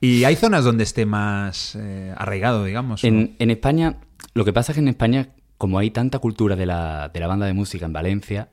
Y, 0.00 0.06
y 0.18 0.24
hay 0.24 0.36
zonas 0.36 0.64
donde 0.64 0.84
esté 0.84 1.06
más 1.06 1.76
eh, 1.80 2.12
arraigado, 2.16 2.64
digamos. 2.64 3.02
En, 3.04 3.36
en 3.38 3.50
España, 3.50 3.96
lo 4.34 4.44
que 4.44 4.52
pasa 4.52 4.72
es 4.72 4.76
que 4.76 4.80
en 4.80 4.88
España, 4.88 5.28
como 5.58 5.78
hay 5.78 5.90
tanta 5.90 6.18
cultura 6.18 6.56
de 6.56 6.66
la, 6.66 7.10
de 7.12 7.20
la 7.20 7.26
banda 7.26 7.46
de 7.46 7.52
música 7.54 7.86
en 7.86 7.92
Valencia, 7.92 8.48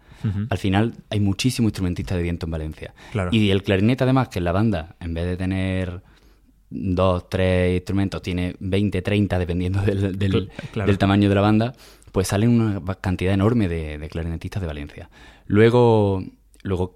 al 0.49 0.57
final 0.57 0.93
hay 1.09 1.19
muchísimos 1.19 1.69
instrumentistas 1.71 2.15
de 2.15 2.23
viento 2.23 2.45
en 2.45 2.51
Valencia. 2.51 2.93
Claro. 3.11 3.29
Y 3.33 3.49
el 3.51 3.61
clarinete, 3.61 4.05
además, 4.05 4.29
que 4.29 4.39
en 4.39 4.45
la 4.45 4.53
banda, 4.53 4.95
en 5.01 5.13
vez 5.13 5.25
de 5.25 5.35
tener 5.35 6.01
dos, 6.69 7.27
tres 7.29 7.75
instrumentos, 7.75 8.21
tiene 8.21 8.55
20, 8.59 9.01
30, 9.01 9.37
dependiendo 9.37 9.81
del, 9.81 10.17
del- 10.17 10.31
Cl- 10.33 10.49
claro. 10.71 10.87
del 10.87 10.97
tamaño 10.97 11.27
de 11.27 11.35
la 11.35 11.41
banda, 11.41 11.73
pues 12.13 12.29
salen 12.29 12.49
una 12.51 12.81
cantidad 13.01 13.33
enorme 13.33 13.67
de, 13.67 13.97
de 13.97 14.07
clarinetistas 14.09 14.61
de 14.61 14.67
Valencia. 14.67 15.09
Luego, 15.45 16.23
luego 16.61 16.95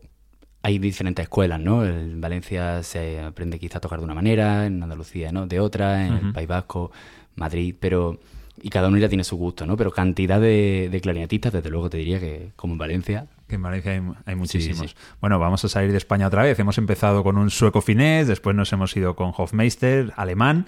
hay 0.67 0.79
diferentes 0.79 1.23
escuelas, 1.23 1.59
¿no? 1.61 1.85
En 1.85 2.19
Valencia 2.19 2.83
se 2.83 3.21
aprende 3.21 3.57
quizá 3.57 3.77
a 3.77 3.81
tocar 3.81 3.99
de 3.99 4.05
una 4.05 4.13
manera, 4.13 4.65
en 4.65 4.83
Andalucía, 4.83 5.31
¿no? 5.31 5.47
De 5.47 5.61
otra, 5.61 6.05
en 6.05 6.13
Ujú. 6.15 6.27
el 6.27 6.33
País 6.33 6.47
Vasco, 6.47 6.91
Madrid, 7.35 7.73
pero... 7.79 8.19
Y 8.61 8.69
cada 8.69 8.87
uno 8.87 8.97
ya 8.97 9.07
tiene 9.07 9.23
su 9.23 9.37
gusto, 9.37 9.65
¿no? 9.67 9.77
Pero 9.77 9.91
cantidad 9.91 10.41
de, 10.41 10.89
de 10.91 10.99
clarinetistas, 10.99 11.53
desde 11.53 11.69
luego 11.69 11.89
te 11.91 11.97
diría 11.97 12.19
que, 12.19 12.49
como 12.55 12.73
en 12.73 12.79
Valencia, 12.79 13.27
Que 13.47 13.55
en 13.55 13.61
Valencia 13.61 13.91
hay, 13.93 14.01
hay 14.25 14.35
muchísimos. 14.35 14.89
sí. 14.91 14.95
Bueno, 15.21 15.37
vamos 15.39 15.63
a 15.63 15.69
salir 15.69 15.91
de 15.91 15.97
España 15.97 16.25
otra 16.27 16.41
vez. 16.43 16.57
Hemos 16.59 16.77
empezado 16.79 17.23
con 17.23 17.37
un 17.37 17.49
sueco 17.51 17.81
finés, 17.81 18.27
después 18.27 18.55
nos 18.55 18.73
hemos 18.73 18.97
ido 18.97 19.15
con 19.15 19.31
Hofmeister, 19.37 20.11
alemán. 20.17 20.65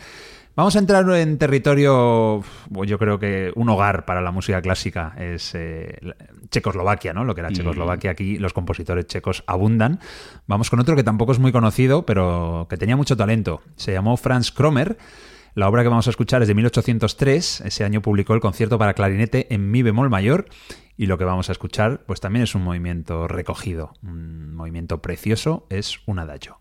Vamos 0.59 0.75
a 0.75 0.79
entrar 0.79 1.09
en 1.11 1.37
territorio, 1.37 2.43
yo 2.69 2.99
creo 2.99 3.17
que 3.17 3.49
un 3.55 3.69
hogar 3.69 4.03
para 4.03 4.19
la 4.19 4.33
música 4.33 4.61
clásica 4.61 5.15
es 5.17 5.55
eh, 5.55 5.97
Checoslovaquia, 6.49 7.13
¿no? 7.13 7.23
Lo 7.23 7.33
que 7.33 7.39
era 7.39 7.49
Mm. 7.49 7.53
Checoslovaquia 7.53 8.11
aquí, 8.11 8.37
los 8.37 8.51
compositores 8.51 9.07
checos 9.07 9.41
abundan. 9.47 10.01
Vamos 10.47 10.69
con 10.69 10.81
otro 10.81 10.97
que 10.97 11.03
tampoco 11.05 11.31
es 11.31 11.39
muy 11.39 11.53
conocido, 11.53 12.05
pero 12.05 12.67
que 12.69 12.75
tenía 12.75 12.97
mucho 12.97 13.15
talento. 13.15 13.61
Se 13.77 13.93
llamó 13.93 14.17
Franz 14.17 14.51
Kromer. 14.51 14.97
La 15.55 15.69
obra 15.69 15.81
que 15.81 15.87
vamos 15.87 16.07
a 16.07 16.09
escuchar 16.09 16.41
es 16.41 16.49
de 16.49 16.55
1803. 16.55 17.61
Ese 17.61 17.85
año 17.85 18.01
publicó 18.01 18.33
el 18.33 18.41
concierto 18.41 18.77
para 18.77 18.93
clarinete 18.93 19.47
en 19.55 19.71
mi 19.71 19.81
bemol 19.81 20.09
mayor. 20.09 20.47
Y 20.97 21.05
lo 21.05 21.17
que 21.17 21.23
vamos 21.23 21.47
a 21.47 21.53
escuchar, 21.53 22.03
pues 22.05 22.19
también 22.19 22.43
es 22.43 22.53
un 22.53 22.63
movimiento 22.65 23.29
recogido. 23.29 23.93
Un 24.03 24.53
movimiento 24.55 25.01
precioso, 25.01 25.67
es 25.69 26.01
un 26.05 26.19
adagio. 26.19 26.59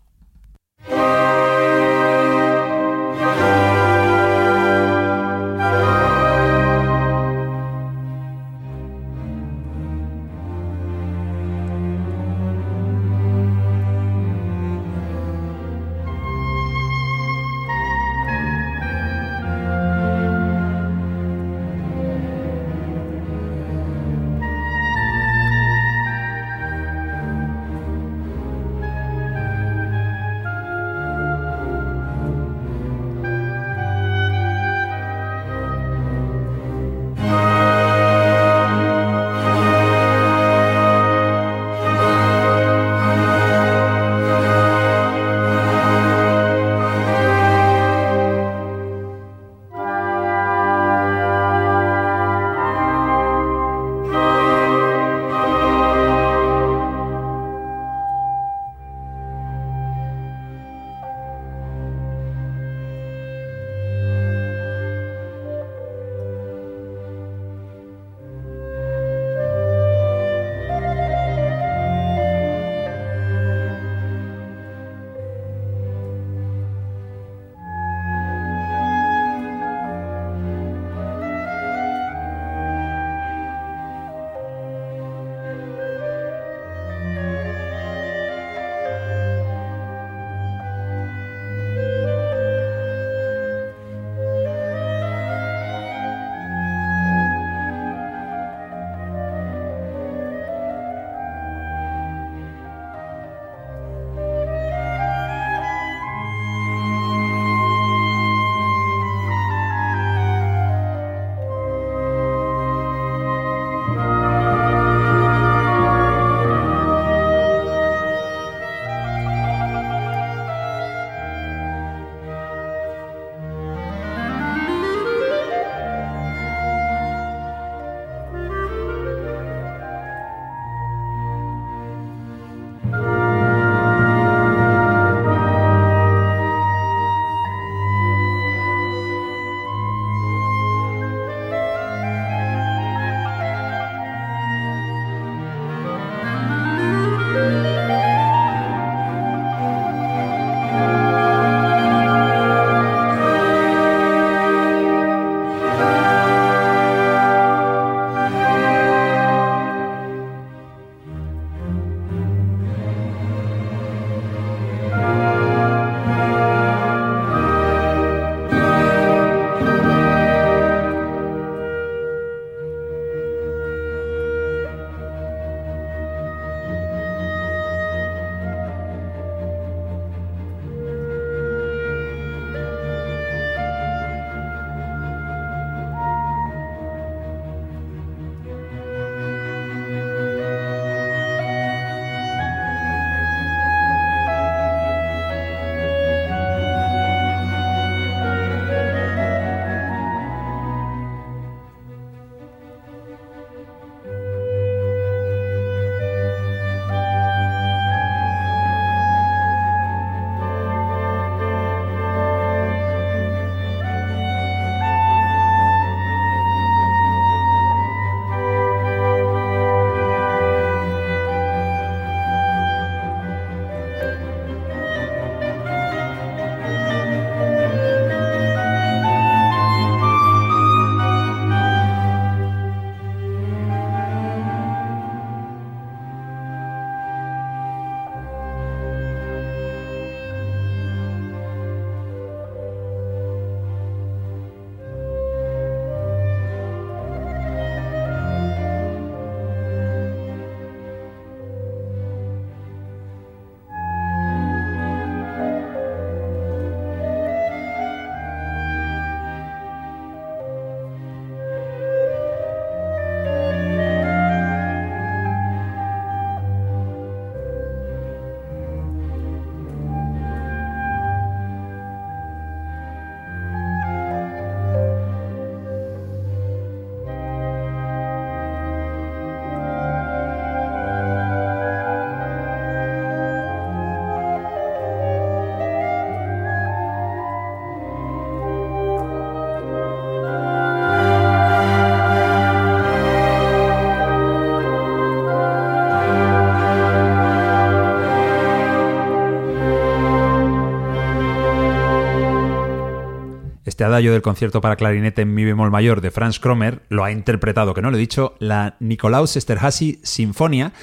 Este 303.79 303.85
adagio 303.85 304.11
del 304.11 304.21
concierto 304.21 304.59
para 304.59 304.75
clarinete 304.75 305.21
en 305.21 305.33
mi 305.33 305.45
bemol 305.45 305.71
mayor 305.71 306.01
de 306.01 306.11
Franz 306.11 306.37
Kromer 306.37 306.81
lo 306.89 307.05
ha 307.05 307.13
interpretado, 307.13 307.73
que 307.73 307.81
no 307.81 307.89
lo 307.89 307.95
he 307.95 307.99
dicho, 308.01 308.35
la 308.39 308.75
Nikolaus 308.81 309.37
Esterhazy 309.37 310.01
Sinfonia 310.03 310.73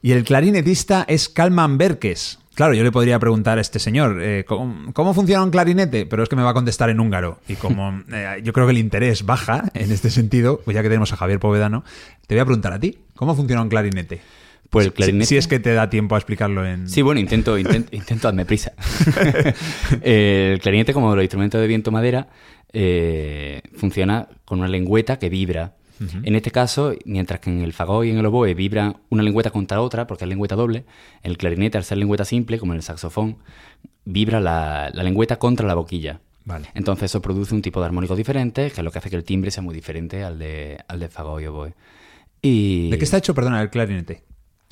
y 0.00 0.10
el 0.10 0.24
clarinetista 0.24 1.04
es 1.06 1.28
Kalman 1.28 1.78
Berkes. 1.78 2.40
Claro, 2.54 2.74
yo 2.74 2.82
le 2.82 2.90
podría 2.90 3.20
preguntar 3.20 3.58
a 3.58 3.60
este 3.60 3.78
señor, 3.78 4.20
eh, 4.20 4.44
¿cómo, 4.44 4.92
cómo 4.92 5.14
funciona 5.14 5.44
un 5.44 5.52
clarinete? 5.52 6.04
Pero 6.04 6.24
es 6.24 6.28
que 6.28 6.34
me 6.34 6.42
va 6.42 6.50
a 6.50 6.54
contestar 6.54 6.90
en 6.90 6.98
húngaro. 6.98 7.38
Y 7.46 7.54
como 7.54 8.02
eh, 8.12 8.40
yo 8.42 8.52
creo 8.52 8.66
que 8.66 8.72
el 8.72 8.78
interés 8.78 9.24
baja 9.24 9.70
en 9.74 9.92
este 9.92 10.10
sentido, 10.10 10.60
pues 10.64 10.74
ya 10.74 10.82
que 10.82 10.88
tenemos 10.88 11.12
a 11.12 11.16
Javier 11.18 11.38
Povedano, 11.38 11.84
te 12.26 12.34
voy 12.34 12.40
a 12.40 12.44
preguntar 12.44 12.72
a 12.72 12.80
ti, 12.80 12.98
¿cómo 13.14 13.36
funciona 13.36 13.62
un 13.62 13.68
clarinete? 13.68 14.20
Pues 14.72 14.86
el 14.86 14.92
Si- 14.92 14.96
clarinete... 14.96 15.26
Si, 15.26 15.36
es 15.36 15.46
que 15.46 15.60
te 15.60 15.74
da 15.74 15.90
tiempo 15.90 16.14
a 16.14 16.18
explicarlo 16.18 16.66
en... 16.66 16.88
Sí, 16.88 17.02
bueno, 17.02 17.20
intento, 17.20 17.58
intento, 17.58 17.90
intento 17.94 18.26
hazme 18.26 18.46
prisa. 18.46 18.72
el 20.02 20.58
clarinete, 20.60 20.94
como 20.94 21.14
los 21.14 21.22
instrumentos 21.22 21.60
de 21.60 21.66
viento 21.66 21.90
madera, 21.90 22.28
eh, 22.72 23.60
funciona 23.76 24.28
con 24.46 24.60
una 24.60 24.68
lengüeta 24.68 25.18
que 25.18 25.28
vibra. 25.28 25.74
En 26.24 26.34
este 26.34 26.50
caso, 26.50 26.94
mientras 27.04 27.38
que 27.38 27.48
en 27.48 27.60
el 27.60 27.72
fagot 27.72 28.04
y 28.06 28.10
en 28.10 28.18
el 28.18 28.26
oboe 28.26 28.54
vibran 28.54 28.96
una 29.10 29.22
lengüeta 29.22 29.50
contra 29.50 29.80
otra, 29.80 30.08
porque 30.08 30.24
es 30.24 30.28
lengüeta 30.28 30.56
doble, 30.56 30.84
el 31.22 31.38
clarinete, 31.38 31.78
al 31.78 31.84
ser 31.84 31.98
lengüeta 31.98 32.24
simple, 32.24 32.58
como 32.58 32.72
en 32.72 32.78
el 32.78 32.82
saxofón, 32.82 33.36
vibra 34.04 34.40
la, 34.40 34.90
la 34.92 35.02
lengüeta 35.04 35.38
contra 35.38 35.64
la 35.68 35.74
boquilla. 35.74 36.18
Vale. 36.44 36.66
Entonces 36.74 37.04
eso 37.04 37.22
produce 37.22 37.54
un 37.54 37.62
tipo 37.62 37.78
de 37.78 37.86
armónicos 37.86 38.16
diferentes, 38.16 38.72
que 38.72 38.80
es 38.80 38.84
lo 38.84 38.90
que 38.90 38.98
hace 38.98 39.10
que 39.10 39.16
el 39.16 39.22
timbre 39.22 39.52
sea 39.52 39.62
muy 39.62 39.76
diferente 39.76 40.24
al 40.24 40.40
de, 40.40 40.78
al 40.88 40.98
de 40.98 41.08
fagot 41.08 41.40
y 41.40 41.46
oboe. 41.46 41.74
Y... 42.40 42.90
¿De 42.90 42.98
qué 42.98 43.04
está 43.04 43.18
hecho, 43.18 43.32
perdona, 43.32 43.62
el 43.62 43.70
clarinete? 43.70 44.24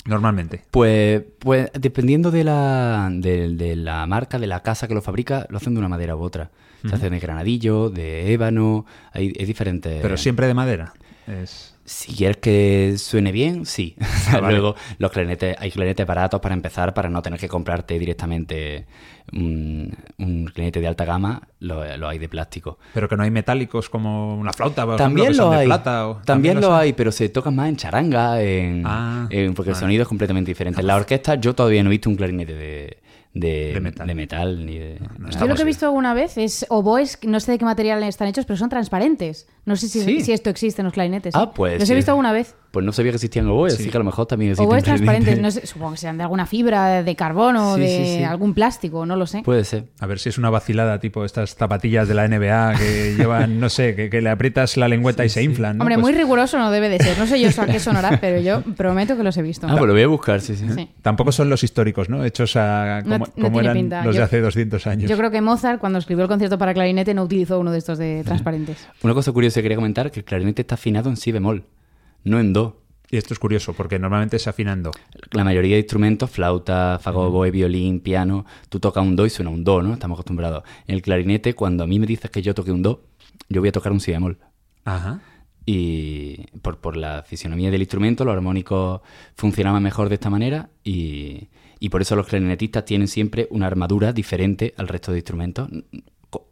Normalmente. 0.05 0.63
Pues, 0.71 1.21
pues 1.39 1.69
dependiendo 1.73 2.31
de 2.31 2.43
la, 2.43 3.09
de, 3.11 3.55
de 3.55 3.75
la 3.75 4.05
marca, 4.07 4.39
de 4.39 4.47
la 4.47 4.61
casa 4.61 4.87
que 4.87 4.93
lo 4.93 5.01
fabrica, 5.01 5.45
lo 5.49 5.57
hacen 5.57 5.73
de 5.73 5.79
una 5.79 5.89
madera 5.89 6.15
u 6.15 6.21
otra. 6.21 6.49
Se 6.87 6.95
hacen 6.95 7.11
de 7.11 7.19
granadillo, 7.19 7.91
de 7.91 8.33
ébano, 8.33 8.87
hay, 9.13 9.31
hay 9.39 9.45
diferentes... 9.45 10.01
Pero 10.01 10.17
siempre 10.17 10.47
de 10.47 10.55
madera. 10.55 10.93
Es... 11.27 11.75
Si 11.93 12.13
quieres 12.15 12.37
que 12.37 12.95
suene 12.97 13.31
bien, 13.33 13.65
sí. 13.65 13.95
Ah, 14.31 14.39
vale. 14.39 14.53
Luego, 14.57 14.75
los 14.97 15.11
clarinetes, 15.11 15.57
hay 15.59 15.71
clarinetes 15.71 16.07
baratos 16.07 16.39
para 16.39 16.55
empezar, 16.55 16.93
para 16.93 17.09
no 17.09 17.21
tener 17.21 17.37
que 17.37 17.49
comprarte 17.49 17.99
directamente 17.99 18.85
un, 19.33 19.93
un 20.17 20.45
clarinete 20.45 20.79
de 20.79 20.87
alta 20.87 21.03
gama, 21.03 21.41
lo, 21.59 21.83
lo 21.97 22.07
hay 22.07 22.17
de 22.17 22.29
plástico. 22.29 22.79
Pero 22.93 23.09
que 23.09 23.17
no 23.17 23.23
hay 23.23 23.31
metálicos 23.31 23.89
como 23.89 24.37
una 24.37 24.53
flauta, 24.53 24.85
por 24.85 24.95
También 24.95 25.27
ejemplo, 25.31 25.33
que 25.33 25.37
lo 25.37 25.43
son 25.43 25.51
de 25.51 25.61
hay. 25.61 25.67
plata. 25.67 26.07
o- 26.07 26.15
también, 26.23 26.55
los 26.55 26.63
lo 26.65 26.75
hay, 26.75 26.93
pero 26.93 27.11
se 27.11 27.27
tocan 27.27 27.55
más 27.55 27.67
en 27.67 27.75
charanga, 27.75 28.41
en, 28.41 28.83
Ah, 28.85 29.27
en- 29.29 29.53
porque 29.53 29.71
el 29.71 29.75
sonido 29.75 30.03
es 30.03 30.07
completamente 30.07 30.49
diferente. 30.51 30.79
En 30.79 30.87
la 30.87 30.95
orquesta 30.95 31.35
yo 31.35 31.53
todavía 31.53 31.83
no 31.83 31.89
he 31.89 31.91
visto 31.91 32.09
un 32.09 32.15
clarinete 32.15 32.53
de, 32.55 32.97
de, 33.33 33.71
De 33.73 33.79
metal. 33.79 34.07
de 34.07 34.15
metal, 34.15 34.65
ni 34.65 34.77
de... 34.77 34.99
no. 35.17 35.29
Yo 35.29 35.47
lo 35.47 35.55
que 35.55 35.61
he 35.61 35.65
visto 35.65 35.85
alguna 35.85 36.13
vez 36.13 36.37
es 36.37 36.65
oboes, 36.69 37.17
no 37.23 37.39
sé 37.39 37.53
de 37.53 37.57
qué 37.57 37.65
material 37.65 38.03
están 38.03 38.27
hechos, 38.27 38.45
pero 38.45 38.57
son 38.57 38.69
transparentes. 38.69 39.47
No 39.63 39.75
sé 39.75 39.87
si, 39.87 40.01
Sí. 40.01 40.21
si 40.21 40.31
esto 40.33 40.49
existe 40.49 40.81
en 40.81 40.85
los 40.85 40.93
clarinetes. 40.93 41.35
Ah, 41.35 41.51
pues 41.53 41.77
Los 41.79 41.87
sí. 41.87 41.93
he 41.93 41.95
visto 41.95 42.11
alguna 42.11 42.31
vez. 42.33 42.55
Pues 42.71 42.83
no 42.85 42.91
sabía 42.91 43.11
que 43.11 43.17
existían 43.17 43.47
oboes, 43.47 43.75
Sí. 43.75 43.83
así 43.83 43.91
que 43.91 43.97
a 43.97 43.99
lo 43.99 44.05
mejor 44.05 44.25
también 44.25 44.51
existen 44.51 44.67
Oboes 44.67 44.83
transparentes, 44.83 45.39
no 45.39 45.51
sé, 45.51 45.67
supongo 45.67 45.91
que 45.91 45.97
sean 45.97 46.17
de 46.17 46.23
alguna 46.23 46.45
fibra, 46.45 47.03
de 47.03 47.15
carbono, 47.15 47.75
Sí, 47.75 47.81
de 47.81 47.87
sí, 47.87 48.17
sí. 48.17 48.23
algún 48.23 48.53
plástico, 48.53 49.05
no 49.05 49.15
lo 49.17 49.27
sé. 49.27 49.43
Puede 49.43 49.63
ser. 49.65 49.85
A 49.99 50.07
ver 50.07 50.19
si 50.19 50.29
es 50.29 50.37
una 50.37 50.49
vacilada, 50.49 50.99
tipo 50.99 51.23
estas 51.25 51.53
zapatillas 51.55 52.07
de 52.07 52.13
la 52.15 52.27
NBA 52.27 52.73
que 52.77 53.15
llevan, 53.17 53.59
no 53.59 53.69
sé, 53.69 53.93
que, 53.95 54.09
que 54.09 54.21
le 54.21 54.29
aprietas 54.29 54.77
la 54.77 54.87
lengüeta 54.87 55.23
y 55.25 55.29
se 55.29 55.43
inflan. 55.43 55.77
¿no? 55.77 55.83
Hombre, 55.83 55.95
Pues 55.95 56.01
muy 56.03 56.13
riguroso 56.13 56.57
no 56.57 56.71
debe 56.71 56.89
de 56.89 56.99
ser. 56.99 57.17
No 57.19 57.27
sé 57.27 57.39
yo 57.39 57.49
eso 57.49 57.61
a 57.61 57.65
qué 57.67 57.79
sonará, 57.79 58.19
pero 58.19 58.39
yo 58.41 58.61
prometo 58.75 59.15
que 59.15 59.23
los 59.23 59.37
he 59.37 59.41
visto. 59.41 59.67
Ah, 59.67 59.75
pues 59.77 59.87
lo 59.87 59.93
voy 59.93 60.03
a 60.03 60.07
buscar, 60.07 60.41
sí, 60.41 60.55
sí. 60.55 60.65
Sí. 60.75 60.89
Tampoco 61.01 61.31
son 61.31 61.49
los 61.49 61.63
históricos, 61.63 62.09
¿no? 62.09 62.23
Hechos 62.25 62.55
a 62.55 63.01
No- 63.05 63.20
como, 63.29 63.33
no 63.35 63.43
como 63.43 63.59
eran 63.61 63.73
pinta. 63.73 64.05
los 64.05 64.15
de 64.15 64.21
hace 64.21 64.41
200 64.41 64.87
años. 64.87 65.09
Yo 65.09 65.17
creo 65.17 65.31
que 65.31 65.41
Mozart, 65.41 65.79
cuando 65.79 65.99
escribió 65.99 66.23
el 66.23 66.29
concierto 66.29 66.57
para 66.57 66.73
clarinete, 66.73 67.13
no 67.13 67.23
utilizó 67.23 67.59
uno 67.59 67.71
de 67.71 67.77
estos 67.77 67.97
de 67.97 68.23
transparentes. 68.23 68.87
Una 69.03 69.13
cosa 69.13 69.31
curiosa 69.31 69.59
que 69.59 69.63
quería 69.63 69.77
comentar, 69.77 70.11
que 70.11 70.19
el 70.19 70.25
clarinete 70.25 70.61
está 70.61 70.75
afinado 70.75 71.09
en 71.09 71.17
si 71.17 71.31
bemol, 71.31 71.65
no 72.23 72.39
en 72.39 72.53
do. 72.53 72.81
Y 73.09 73.17
esto 73.17 73.33
es 73.33 73.39
curioso, 73.39 73.73
porque 73.73 73.99
normalmente 73.99 74.39
se 74.39 74.49
afinando. 74.49 74.91
La 75.31 75.43
mayoría 75.43 75.75
de 75.75 75.81
instrumentos, 75.81 76.29
flauta, 76.29 76.97
fagot, 77.01 77.51
violín, 77.51 77.99
piano, 77.99 78.45
tú 78.69 78.79
tocas 78.79 79.03
un 79.03 79.17
do 79.17 79.25
y 79.25 79.29
suena 79.29 79.51
un 79.51 79.65
do, 79.65 79.81
¿no? 79.81 79.93
Estamos 79.93 80.15
acostumbrados. 80.15 80.63
En 80.87 80.95
el 80.95 81.01
clarinete, 81.01 81.53
cuando 81.53 81.83
a 81.83 81.87
mí 81.87 81.99
me 81.99 82.07
dices 82.07 82.31
que 82.31 82.41
yo 82.41 82.53
toque 82.53 82.71
un 82.71 82.81
do, 82.81 83.03
yo 83.49 83.59
voy 83.59 83.67
a 83.67 83.73
tocar 83.73 83.91
un 83.91 83.99
si 83.99 84.11
bemol. 84.11 84.37
Ajá. 84.85 85.19
Y 85.65 86.47
por, 86.61 86.77
por 86.77 86.95
la 86.95 87.23
fisionomía 87.23 87.69
del 87.69 87.81
instrumento, 87.81 88.23
los 88.23 88.33
armónicos 88.33 89.01
funcionaban 89.35 89.83
mejor 89.83 90.07
de 90.07 90.15
esta 90.15 90.29
manera 90.29 90.69
y, 90.83 91.49
y 91.81 91.89
por 91.89 92.03
eso 92.03 92.15
los 92.15 92.27
clarinetistas 92.27 92.85
tienen 92.85 93.07
siempre 93.07 93.47
una 93.49 93.65
armadura 93.65 94.13
diferente 94.13 94.75
al 94.77 94.87
resto 94.87 95.11
de 95.11 95.17
instrumentos. 95.17 95.67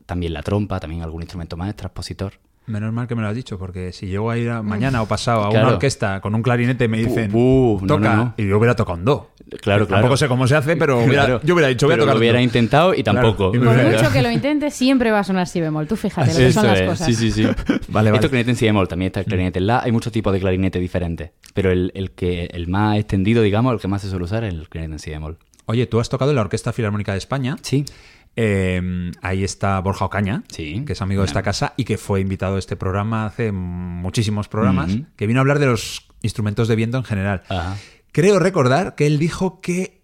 También 0.07 0.33
la 0.33 0.41
trompa, 0.41 0.79
también 0.79 1.03
algún 1.03 1.21
instrumento 1.21 1.55
más, 1.55 1.75
transpositor. 1.75 2.33
Menos 2.69 2.93
mal 2.93 3.07
que 3.07 3.15
me 3.15 3.21
lo 3.23 3.27
has 3.27 3.35
dicho, 3.35 3.57
porque 3.57 3.91
si 3.91 4.07
llego 4.07 4.29
a 4.29 4.37
ir 4.37 4.49
a- 4.49 4.61
mañana 4.61 5.01
o 5.01 5.07
pasado 5.07 5.45
a 5.45 5.49
Claro. 5.49 5.65
una 5.67 5.73
orquesta 5.75 6.21
con 6.21 6.35
un 6.35 6.41
clarinete 6.43 6.85
y 6.85 6.87
me 6.87 6.99
dicen, 6.99 7.31
bu, 7.31 7.79
no, 7.81 7.87
toca, 7.95 8.15
no, 8.15 8.23
no. 8.25 8.33
y 8.37 8.47
yo 8.47 8.57
hubiera 8.57 8.75
tocado 8.75 8.97
un 8.99 9.05
do. 9.05 9.31
Claro, 9.61 9.87
claro. 9.87 10.01
Tampoco 10.01 10.15
sé 10.17 10.27
cómo 10.27 10.47
se 10.47 10.55
hace, 10.55 10.75
pero 10.77 10.99
hubiera- 10.99 11.25
Claro. 11.25 11.41
yo 11.43 11.55
hubiera 11.55 11.67
dicho, 11.69 11.87
voy 11.87 11.93
a 11.93 11.95
Pero 11.95 12.03
tocar 12.03 12.15
lo 12.15 12.19
hubiera 12.19 12.37
do. 12.37 12.43
intentado 12.43 12.93
y 12.93 13.01
Claro, 13.03 13.21
tampoco. 13.21 13.55
y 13.55 13.59
Por 13.59 13.67
hubiera- 13.69 13.89
mucho 13.99 14.11
que 14.13 14.21
lo 14.21 14.29
intentes, 14.29 14.73
siempre 14.75 15.09
va 15.09 15.19
a 15.19 15.23
sonar 15.23 15.47
si 15.47 15.59
bemol. 15.59 15.87
Tú 15.87 15.95
fíjate 15.95 16.31
lo 16.31 16.37
que 16.37 16.51
son 16.53 16.67
las 16.67 16.79
es, 16.81 16.87
cosas. 16.89 17.07
Sí, 17.07 17.15
sí, 17.15 17.31
sí. 17.31 17.43
Vale, 17.43 17.55
vale. 17.89 18.09
Esto 18.11 18.27
es 18.27 18.29
clarinete 18.29 18.51
en 18.51 18.55
si 18.57 18.65
bemol, 18.65 18.87
también 18.87 19.07
está 19.07 19.21
el 19.21 19.25
clarinete 19.25 19.57
en 19.59 19.65
la. 19.67 19.79
Hay 19.81 19.91
muchos 19.91 20.13
tipos 20.13 20.31
de 20.31 20.39
clarinete 20.39 20.79
diferentes. 20.79 21.31
Pero 21.55 21.71
el, 21.71 21.91
el 21.95 22.11
que 22.11 22.45
el 22.53 22.67
más 22.67 22.97
extendido, 22.99 23.41
digamos, 23.41 23.73
el 23.73 23.79
que 23.79 23.87
más 23.87 24.03
se 24.03 24.09
suele 24.09 24.25
usar 24.25 24.43
es 24.43 24.53
el 24.53 24.69
clarinete 24.69 24.93
en 24.93 24.99
si 24.99 25.09
bemol. 25.09 25.39
Oye, 25.65 25.85
tú 25.87 25.99
has 25.99 26.09
tocado 26.09 26.31
en 26.31 26.35
la 26.35 26.41
Orquesta 26.41 26.71
Filarmónica 26.73 27.11
de 27.11 27.17
España. 27.19 27.55
Sí. 27.61 27.85
Eh, 28.35 29.11
ahí 29.21 29.43
está 29.43 29.79
Borja 29.81 30.05
Ocaña, 30.05 30.43
Sí. 30.49 30.83
que 30.85 30.93
es 30.93 31.01
amigo 31.01 31.21
de 31.21 31.27
esta 31.27 31.43
casa 31.43 31.73
y 31.77 31.83
que 31.83 31.97
fue 31.97 32.21
invitado 32.21 32.55
a 32.55 32.59
este 32.59 32.75
programa 32.75 33.25
hace 33.25 33.51
muchísimos 33.51 34.47
programas, 34.47 34.95
que 35.15 35.27
vino 35.27 35.39
a 35.39 35.41
hablar 35.41 35.59
de 35.59 35.65
los 35.65 36.07
instrumentos 36.21 36.67
de 36.67 36.75
viento 36.75 36.97
en 36.97 37.03
general. 37.03 37.43
Ajá. 37.49 37.75
Creo 38.11 38.39
recordar 38.39 38.95
que 38.95 39.05
él 39.07 39.19
dijo 39.19 39.61
que 39.61 39.98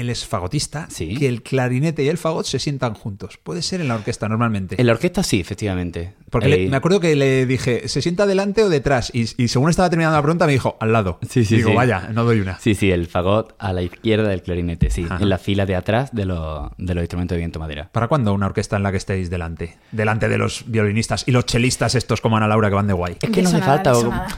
él 0.00 0.10
es 0.10 0.24
fagotista, 0.26 0.86
Sí. 0.90 1.14
que 1.16 1.28
el 1.28 1.42
clarinete 1.42 2.02
y 2.04 2.08
el 2.08 2.18
fagot 2.18 2.44
se 2.46 2.58
sientan 2.58 2.94
juntos. 2.94 3.38
Puede 3.42 3.62
ser 3.62 3.80
en 3.80 3.88
la 3.88 3.94
orquesta 3.96 4.28
normalmente. 4.28 4.76
En 4.80 4.86
la 4.86 4.92
orquesta 4.92 5.22
sí, 5.22 5.40
efectivamente. 5.40 6.14
Porque 6.30 6.48
le- 6.48 6.64
Eh, 6.64 6.68
me 6.68 6.76
acuerdo 6.76 7.00
que 7.00 7.14
le 7.16 7.46
dije, 7.46 7.88
¿se 7.88 8.02
sienta 8.02 8.26
delante 8.26 8.62
o 8.64 8.68
detrás? 8.68 9.10
Y, 9.14 9.26
y 9.42 9.48
según 9.48 9.70
estaba 9.70 9.88
terminando 9.90 10.16
la 10.16 10.22
pregunta 10.22 10.46
me 10.46 10.52
dijo, 10.52 10.76
al 10.80 10.92
lado. 10.92 11.18
Sí, 11.28 11.44
sí, 11.44 11.56
Digo, 11.56 11.70
sí. 11.70 11.76
vaya, 11.76 12.08
no 12.12 12.24
doy 12.24 12.40
una. 12.40 12.58
Sí, 12.58 12.74
sí, 12.74 12.90
el 12.90 13.06
fagot 13.06 13.54
a 13.58 13.72
la 13.72 13.82
izquierda 13.82 14.28
del 14.28 14.42
clarinete, 14.42 14.90
sí. 14.90 15.04
Ajá. 15.08 15.18
En 15.22 15.28
la 15.28 15.38
fila 15.38 15.66
de 15.66 15.76
atrás 15.76 16.10
de, 16.12 16.24
los- 16.24 16.70
de 16.78 16.94
los 16.94 17.02
instrumentos 17.02 17.34
de 17.36 17.38
viento 17.38 17.58
madera. 17.60 17.88
¿Para 17.92 18.08
cuándo 18.08 18.34
una 18.34 18.46
orquesta 18.46 18.76
en 18.76 18.82
la 18.82 18.90
que 18.90 18.96
estéis 18.98 19.30
delante? 19.30 19.76
Delante 19.92 20.28
de 20.28 20.38
los 20.38 20.64
violinistas 20.66 21.24
y 21.26 21.30
los 21.32 21.46
chelistas 21.46 21.94
estos 21.94 22.20
como 22.20 22.36
Ana 22.36 22.48
Laura 22.48 22.68
que 22.68 22.74
van 22.74 22.86
de 22.86 22.92
guay. 22.92 23.16
Es 23.20 23.30
que 23.30 23.42
no 23.42 23.48
hace 23.48 23.60
falta, 23.62 23.92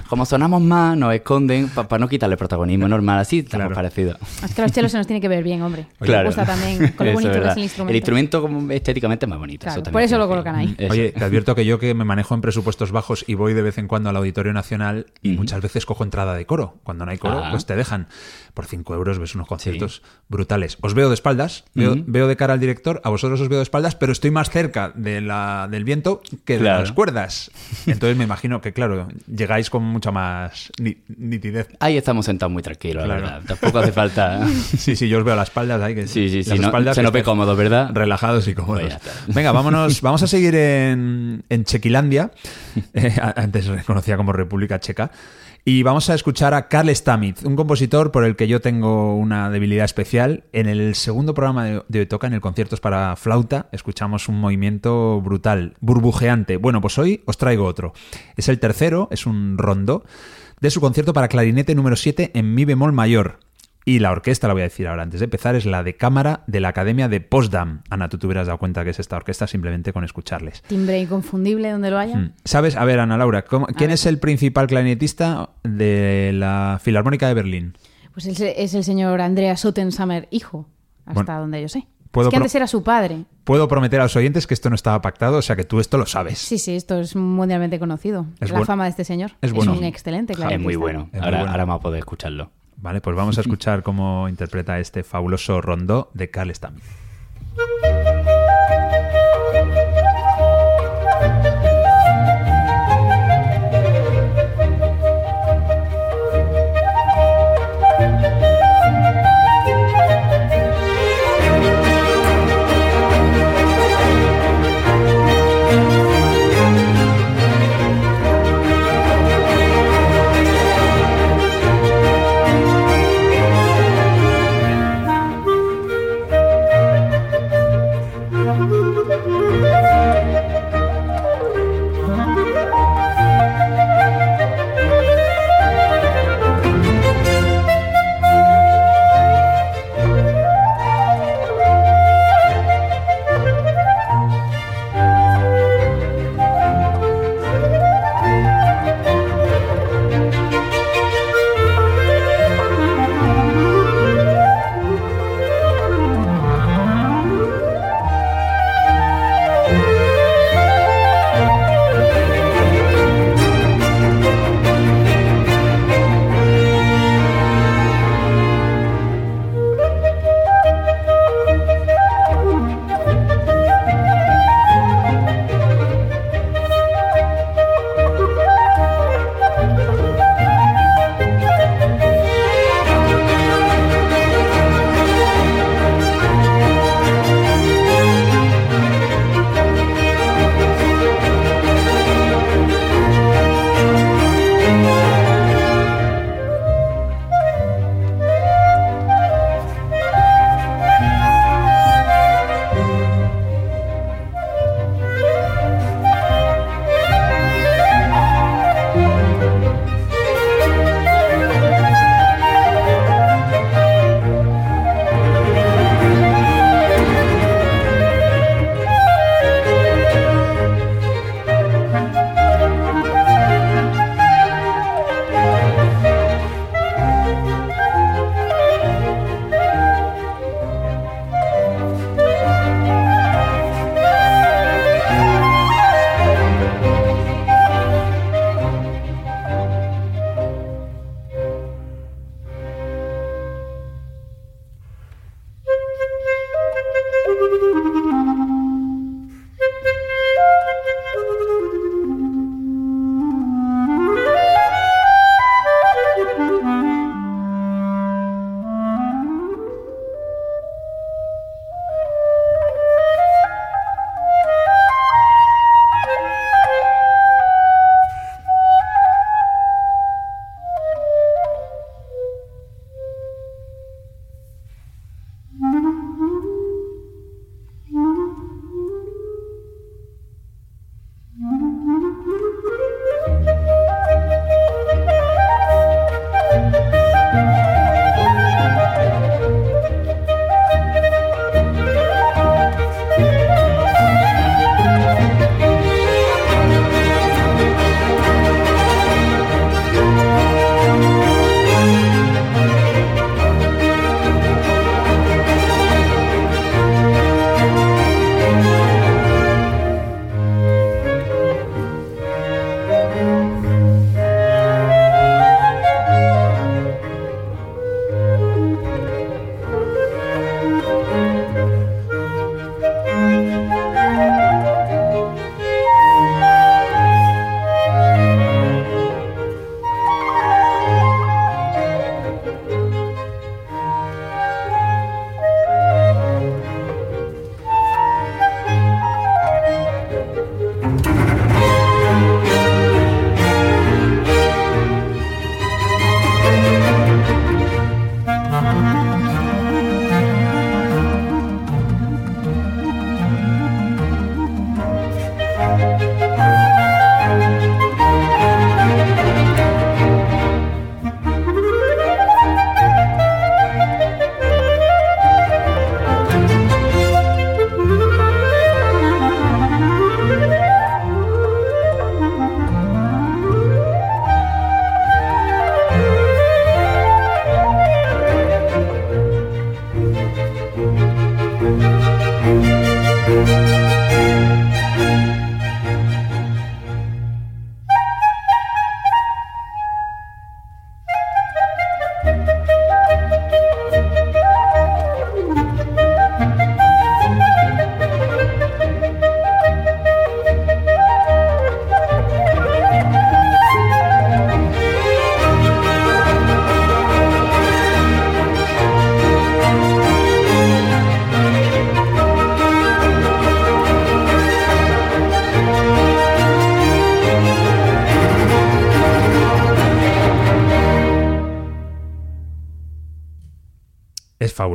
como 0.09 0.27
sonamos 0.27 0.61
más, 0.63 0.97
nos 0.97 1.15
esconden 1.15 1.69
para 1.69 1.99
no 1.99 2.09
quitarle 2.09 2.37
protagonismo 2.37 2.87
normal, 2.89 3.19
así 3.21 3.39
estamos 3.41 3.67
Claro. 3.67 3.75
parecidos. 3.75 4.17
Es 4.45 4.55
que 4.55 4.63
los 4.63 4.73
chelos 4.73 4.93
se 4.93 4.99
nos 4.99 5.07
tiene 5.07 5.21
que 5.21 5.29
ver 5.29 5.43
bien, 5.49 5.63
hombre. 5.63 5.87
Claro. 6.01 6.23
Me 6.31 6.35
gusta 6.37 6.47
también 6.47 6.89
con 6.97 7.07
lo 7.07 7.13
Eso 7.13 7.15
bonito 7.15 7.31
es 7.31 7.35
que 7.35 7.39
verdad. 7.41 7.51
es 7.53 7.57
el 7.57 7.63
instrumento. 7.65 7.91
El 7.91 7.97
instrumento 7.97 8.43
como 8.43 8.71
estéticamente 8.73 9.27
es 9.27 9.31
más 9.31 9.39
bonito. 9.39 9.65
Claro, 9.65 9.83
por 9.83 10.03
eso 10.03 10.19
lo 10.19 10.29
colocan 10.29 10.55
ahí. 10.55 10.75
Eso. 10.79 10.93
Oye, 10.93 11.11
te 11.13 11.25
advierto 11.25 11.55
que 11.55 11.65
yo 11.65 11.79
que 11.79 11.95
me 11.95 12.05
manejo 12.05 12.35
en 12.35 12.41
presupuestos 12.41 12.93
bajos 12.93 13.25
y 13.27 13.35
voy 13.35 13.55
de 13.55 13.63
vez 13.63 13.79
en 13.79 13.89
cuando 13.89 14.11
al 14.11 14.17
Auditorio 14.17 14.53
Nacional 14.53 15.07
y 15.23 15.33
muchas 15.33 15.61
veces 15.61 15.85
cojo 15.87 16.05
entrada 16.05 16.35
de 16.35 16.47
coro. 16.47 16.77
Cuando 16.85 17.05
no 17.05 17.11
hay 17.11 17.19
coro, 17.19 17.43
Ah. 17.45 17.51
pues 17.51 17.67
te 17.67 17.75
dejan. 17.77 18.09
Por 18.55 18.67
5 18.67 18.95
euros 18.95 19.19
ves 19.19 19.35
unos 19.35 19.47
conciertos 19.47 20.03
brutales. 20.29 20.79
Os 20.81 20.95
veo 20.95 21.09
de 21.09 21.15
espaldas, 21.15 21.65
veo, 21.75 22.27
de 22.29 22.37
cara 22.37 22.55
al 22.55 22.61
director, 22.61 23.01
a 23.05 23.11
vosotros 23.11 23.41
os 23.41 23.49
veo 23.49 23.59
de 23.59 23.63
espaldas, 23.63 23.95
pero 23.95 24.13
estoy 24.13 24.31
más 24.31 24.51
cerca 24.51 24.93
de 24.95 25.21
la, 25.21 25.69
del 25.71 25.85
viento 25.85 26.21
que 26.45 26.59
de 26.59 26.65
las 26.65 26.93
cuerdas. 26.93 27.51
Entonces 27.87 28.17
me 28.17 28.25
imagino 28.25 28.61
que, 28.61 28.73
claro, 28.73 29.09
llegáis 29.33 29.71
con 29.71 29.85
mucha 29.85 30.11
más 30.11 30.73
ni- 30.81 30.97
nitidez. 31.17 31.69
Ahí 31.81 31.97
estamos 31.97 32.27
sentados 32.27 32.53
muy 32.53 32.63
tranquilos, 32.63 33.05
Claro. 33.05 33.21
la 33.23 33.31
verdad. 33.39 33.43
Tampoco 33.47 33.79
hace 33.79 33.93
falta. 33.93 34.47
Sí, 34.79 34.97
sí, 34.97 35.09
yo 35.09 35.19
os 35.19 35.25
veo 35.25 35.35
a 35.35 35.37
las 35.39 35.49
espaldas 35.49 35.81
ahí. 35.81 35.95
Que, 35.95 36.07
Sí, 36.07 36.29
sí, 36.29 36.43
sí, 36.45 36.51
las 36.51 36.59
no- 36.61 36.67
espaldas 36.67 36.97
se 36.97 37.03
nos 37.03 37.13
ve 37.13 37.23
cómodo, 37.23 37.57
¿verdad? 37.57 37.91
Relajados 37.93 38.47
y 38.49 38.55
cómodos. 38.55 38.95
Pues. 39.25 39.35
Venga, 39.37 39.53
vámonos, 39.53 40.01
vamos 40.03 40.23
a 40.23 40.27
seguir 40.27 40.55
en, 40.55 41.45
en 41.49 41.65
Chequilandia. 41.65 42.31
Eh, 42.95 43.15
antes 43.37 43.65
se 43.67 43.83
conocía 43.85 44.17
como 44.17 44.33
República 44.33 44.79
Checa. 44.81 45.11
Y 45.65 45.83
vamos 45.83 46.09
a 46.09 46.15
escuchar 46.15 46.55
a 46.55 46.69
Karl 46.69 46.89
Stamitz, 46.95 47.45
un 47.45 47.55
compositor 47.57 48.11
por 48.11 48.25
el 48.25 48.37
que 48.37 48.49
yo 48.49 48.61
tengo 48.61 49.17
una 49.17 49.51
debilidad 49.51 49.85
especial. 49.85 50.45
En 50.53 50.67
el 50.67 50.95
segundo 50.95 51.35
programa 51.35 51.65
de, 51.65 51.83
de 51.89 52.07
Toca, 52.07 52.27
en 52.27 52.33
el 52.35 52.41
Conciertos 52.41 52.81
para 52.81 53.15
Flauta, 53.17 53.69
escuchamos 53.73 54.29
un 54.29 54.41
movimiento 54.41 55.21
brutal, 55.21 55.75
burbujeante. 55.81 56.57
Bueno, 56.57 56.81
pues 56.81 56.97
hoy 56.99 57.23
os 57.27 57.37
traigo 57.37 57.67
otro. 57.67 57.93
Es 58.37 58.49
el 58.49 58.61
tercero, 58.61 59.09
es 59.11 59.27
un 59.27 59.59
rondo, 59.59 60.05
de 60.61 60.71
su 60.71 60.81
concierto 60.81 61.13
para 61.13 61.29
clarinete 61.29 61.75
número 61.75 61.97
7 61.97 62.31
en 62.35 62.55
mi 62.55 62.65
bemol 62.65 62.93
mayor. 62.93 63.41
Y 63.89 64.01
la 64.01 64.11
orquesta, 64.11 64.47
la 64.49 64.53
voy 64.53 64.61
a 64.61 64.65
decir 64.65 64.87
ahora 64.87 65.03
antes 65.03 65.21
de 65.21 65.25
empezar, 65.25 65.55
es 65.55 65.65
la 65.65 65.83
de 65.83 65.97
cámara 65.97 66.45
de 66.47 66.61
la 66.61 66.69
Academia 66.69 67.09
de 67.09 67.23
Potsdam. 67.23 67.85
Ana, 67.89 68.11
tú 68.11 68.19
te 68.19 68.27
hubieras 68.27 68.47
dado 68.47 68.59
cuenta 68.59 68.85
que 68.85 68.91
es 68.91 69.01
esta 69.01 69.17
orquesta 69.17 69.47
simplemente 69.47 69.95
con 69.95 70.05
escucharles. 70.05 70.61
Timbre 70.61 71.01
inconfundible 71.01 71.71
donde 71.71 71.91
lo 71.91 71.97
haya. 71.97 72.15
Mm. 72.15 72.35
¿Sabes? 72.45 72.77
A 72.77 72.85
ver, 72.85 73.01
Ana 73.01 73.17
Laura, 73.17 73.47
¿quién 73.79 73.91
es 73.91 74.05
el 74.05 74.19
principal 74.19 74.67
clarinetista 74.67 75.53
de 75.65 76.33
la 76.35 76.79
Filarmónica 76.83 77.29
de 77.29 77.33
Berlín? 77.33 77.79
Pues 78.13 78.27
es, 78.27 78.75
el 78.75 78.85
señor 78.85 79.23
Andreas 79.23 79.61
Sottensamer, 79.61 80.29
hijo, 80.31 80.69
hasta 81.07 81.39
donde 81.39 81.63
yo 81.63 81.69
sé. 81.71 81.89
Es 82.15 82.29
que 82.29 82.37
antes 82.37 82.55
era 82.55 82.67
su 82.67 82.83
padre. 82.83 83.25
Puedo 83.45 83.69
prometer 83.69 84.01
a 84.01 84.03
los 84.03 84.17
oyentes 84.17 84.47
que 84.47 84.53
esto 84.53 84.69
no 84.69 84.75
estaba 84.75 85.01
pactado, 85.01 85.39
o 85.39 85.43
sea 85.43 85.57
que 85.57 85.65
tú 85.65 85.81
esto 85.81 85.97
lo 85.97 86.05
sabes. 86.05 86.39
Sí, 86.39 86.59
sí, 86.59 86.77
esto 86.77 87.01
es 87.01 87.17
mundialmente 87.17 87.79
conocido. 87.79 88.27
Es 88.39 88.51
la 88.51 88.67
fama 88.67 88.85
de 88.85 88.91
este 88.91 89.05
señor. 89.05 89.31
Es, 89.41 89.53
bueno. 89.53 89.73
es 89.73 89.79
un 89.79 89.85
excelente, 89.85 90.35
claro. 90.35 90.55
Es 90.55 90.61
muy 90.61 90.77
bueno. 90.77 91.09
Ahora, 91.15 91.21
muy 91.21 91.31
bueno. 91.31 91.51
ahora 91.53 91.65
vamos 91.65 91.81
a 91.81 91.83
poder 91.83 92.01
escucharlo. 92.01 92.51
Vale, 92.81 93.01
pues 93.01 93.17
vamos 93.17 93.39
a 93.39 93.41
escuchar 93.43 93.83
cómo 93.83 94.29
interpreta 94.29 94.79
este 94.79 95.03
fabuloso 95.03 95.61
rondó 95.61 96.11
de 96.15 96.31
Carl 96.31 96.51
Stamm. 96.55 96.77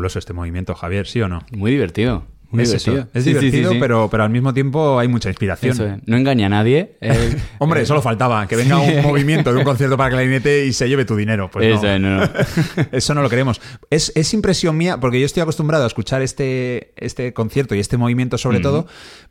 Fabuloso 0.04 0.20
este 0.20 0.34
movimiento, 0.34 0.76
Javier, 0.76 1.08
¿sí 1.08 1.22
o 1.22 1.30
no? 1.30 1.44
Muy 1.52 1.72
divertido. 1.72 2.26
Muy 2.52 2.62
es 2.64 2.70
divertido. 2.70 2.98
eso, 2.98 3.10
es 3.16 3.24
Sí, 3.24 3.30
sí, 3.32 3.36
sí, 3.40 3.46
divertido, 3.46 3.72
sí. 3.72 3.78
Pero, 3.80 4.10
pero 4.12 4.24
al 4.24 4.30
mismo 4.30 4.54
tiempo 4.54 5.00
hay 5.00 5.08
mucha 5.08 5.30
inspiración. 5.30 5.72
Eso 5.72 5.88
es. 5.88 5.96
No 6.06 6.18
engaña 6.18 6.46
a 6.46 6.50
nadie. 6.50 6.98
eh, 7.02 7.36
Hombre, 7.58 7.84
solo 7.88 8.02
faltaba 8.04 8.46
que 8.48 8.56
venga 8.56 8.78
un 8.78 9.02
movimiento 9.02 9.52
de 9.52 9.58
un 9.60 9.64
concierto 9.64 9.98
para 9.98 10.12
clarinete 10.12 10.66
y 10.68 10.74
se 10.74 10.88
lleve 10.88 11.04
tu 11.06 11.16
dinero. 11.16 11.50
Pues 11.50 11.78
eso 11.78 11.88
es, 11.88 12.00
no, 12.00 12.18
no. 12.18 12.30
Eso 12.92 13.16
no 13.16 13.24
lo 13.24 13.30
queremos. 13.30 13.60
Es, 13.90 14.12
es 14.16 14.34
impresión 14.36 14.78
mía, 14.78 15.00
porque 15.00 15.20
yo 15.20 15.26
estoy 15.26 15.42
acostumbrado 15.42 15.84
a 15.86 15.88
escuchar 15.88 16.22
este, 16.22 16.94
este 16.98 17.34
concierto 17.34 17.74
y 17.74 17.80
este 17.80 17.98
movimiento 17.98 18.38
sobre 18.38 18.60
todo, 18.60 18.86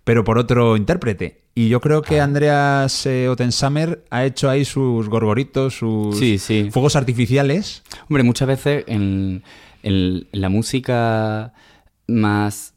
pero 0.05 0.25
por 0.25 0.39
otro 0.39 0.77
intérprete. 0.77 1.43
Y 1.55 1.68
yo 1.68 1.81
creo 1.81 1.99
Ah. 1.99 2.03
que 2.09 2.20
Andreas 2.20 3.07
eh, 3.07 3.29
Ottensamer 3.29 4.03
ha 4.11 4.25
hecho 4.25 4.51
ahí 4.51 4.64
sus 4.64 5.09
gorgoritos, 5.09 5.75
sus 5.77 6.18
fuegos 6.73 6.97
artificiales. 6.97 7.85
Hombre, 8.09 8.25
muchas 8.25 8.49
veces 8.49 8.85
en, 8.89 9.45
en 9.83 10.26
la 10.33 10.49
música 10.49 11.53
más, 12.07 12.74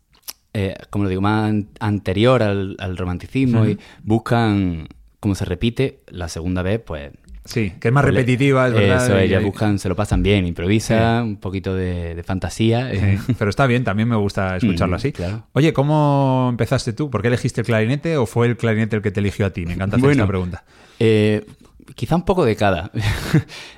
eh, 0.53 0.76
como 0.89 1.03
lo 1.06 1.10
digo, 1.10 1.22
más 1.22 1.49
an- 1.49 1.68
anterior 1.80 2.43
al, 2.43 2.76
al 2.80 2.97
romanticismo 2.97 3.66
y 3.68 3.78
buscan, 4.03 4.88
como 5.20 5.36
se 5.36 5.45
repite, 5.45 5.99
la 6.08 6.30
segunda 6.30 6.62
vez, 6.62 6.80
pues... 6.86 7.12
Sí, 7.47 7.74
que 7.80 7.89
es 7.89 7.93
más 7.93 8.03
pues 8.03 8.16
repetitiva, 8.16 8.68
es 8.70 8.74
verdad. 8.74 9.06
Eso, 9.06 9.20
ellas 9.20 9.43
buscan, 9.43 9.78
se 9.78 9.88
lo 9.88 9.95
pasan 9.95 10.24
bien, 10.24 10.47
improvisa, 10.47 11.22
un 11.24 11.36
poquito 11.38 11.76
de, 11.76 12.16
de 12.16 12.24
fantasía. 12.24 12.91
eh. 12.91 13.20
Sí, 13.24 13.36
pero 13.38 13.51
está 13.51 13.68
bien, 13.68 13.84
también 13.84 14.10
me 14.10 14.16
gusta 14.16 14.58
escucharlo 14.58 14.95
Mm, 14.95 14.97
así. 14.97 15.12
claro. 15.12 15.45
Oye, 15.53 15.72
¿cómo 15.72 16.47
empezaste 16.49 16.91
tú? 16.93 17.12
¿Por 17.12 17.22
qué 17.22 17.28
elegiste 17.28 17.62
el 17.62 17.68
clarinete 17.68 18.18
o 18.18 18.26
fue 18.26 18.47
el 18.47 18.58
clarinete 18.58 18.95
el 18.95 19.03
que 19.03 19.12
te 19.12 19.20
eligió 19.20 19.45
a 19.45 19.51
ti? 19.51 19.64
Me 19.68 19.74
encanta 19.74 19.97
hacer 19.97 20.08
Bueno. 20.08 20.24
esta 20.24 20.28
pregunta. 20.28 20.64
Eh, 20.99 21.45
quizá 21.94 22.16
un 22.16 22.24
poco 22.26 22.44
de 22.46 22.56
cada. 22.56 22.92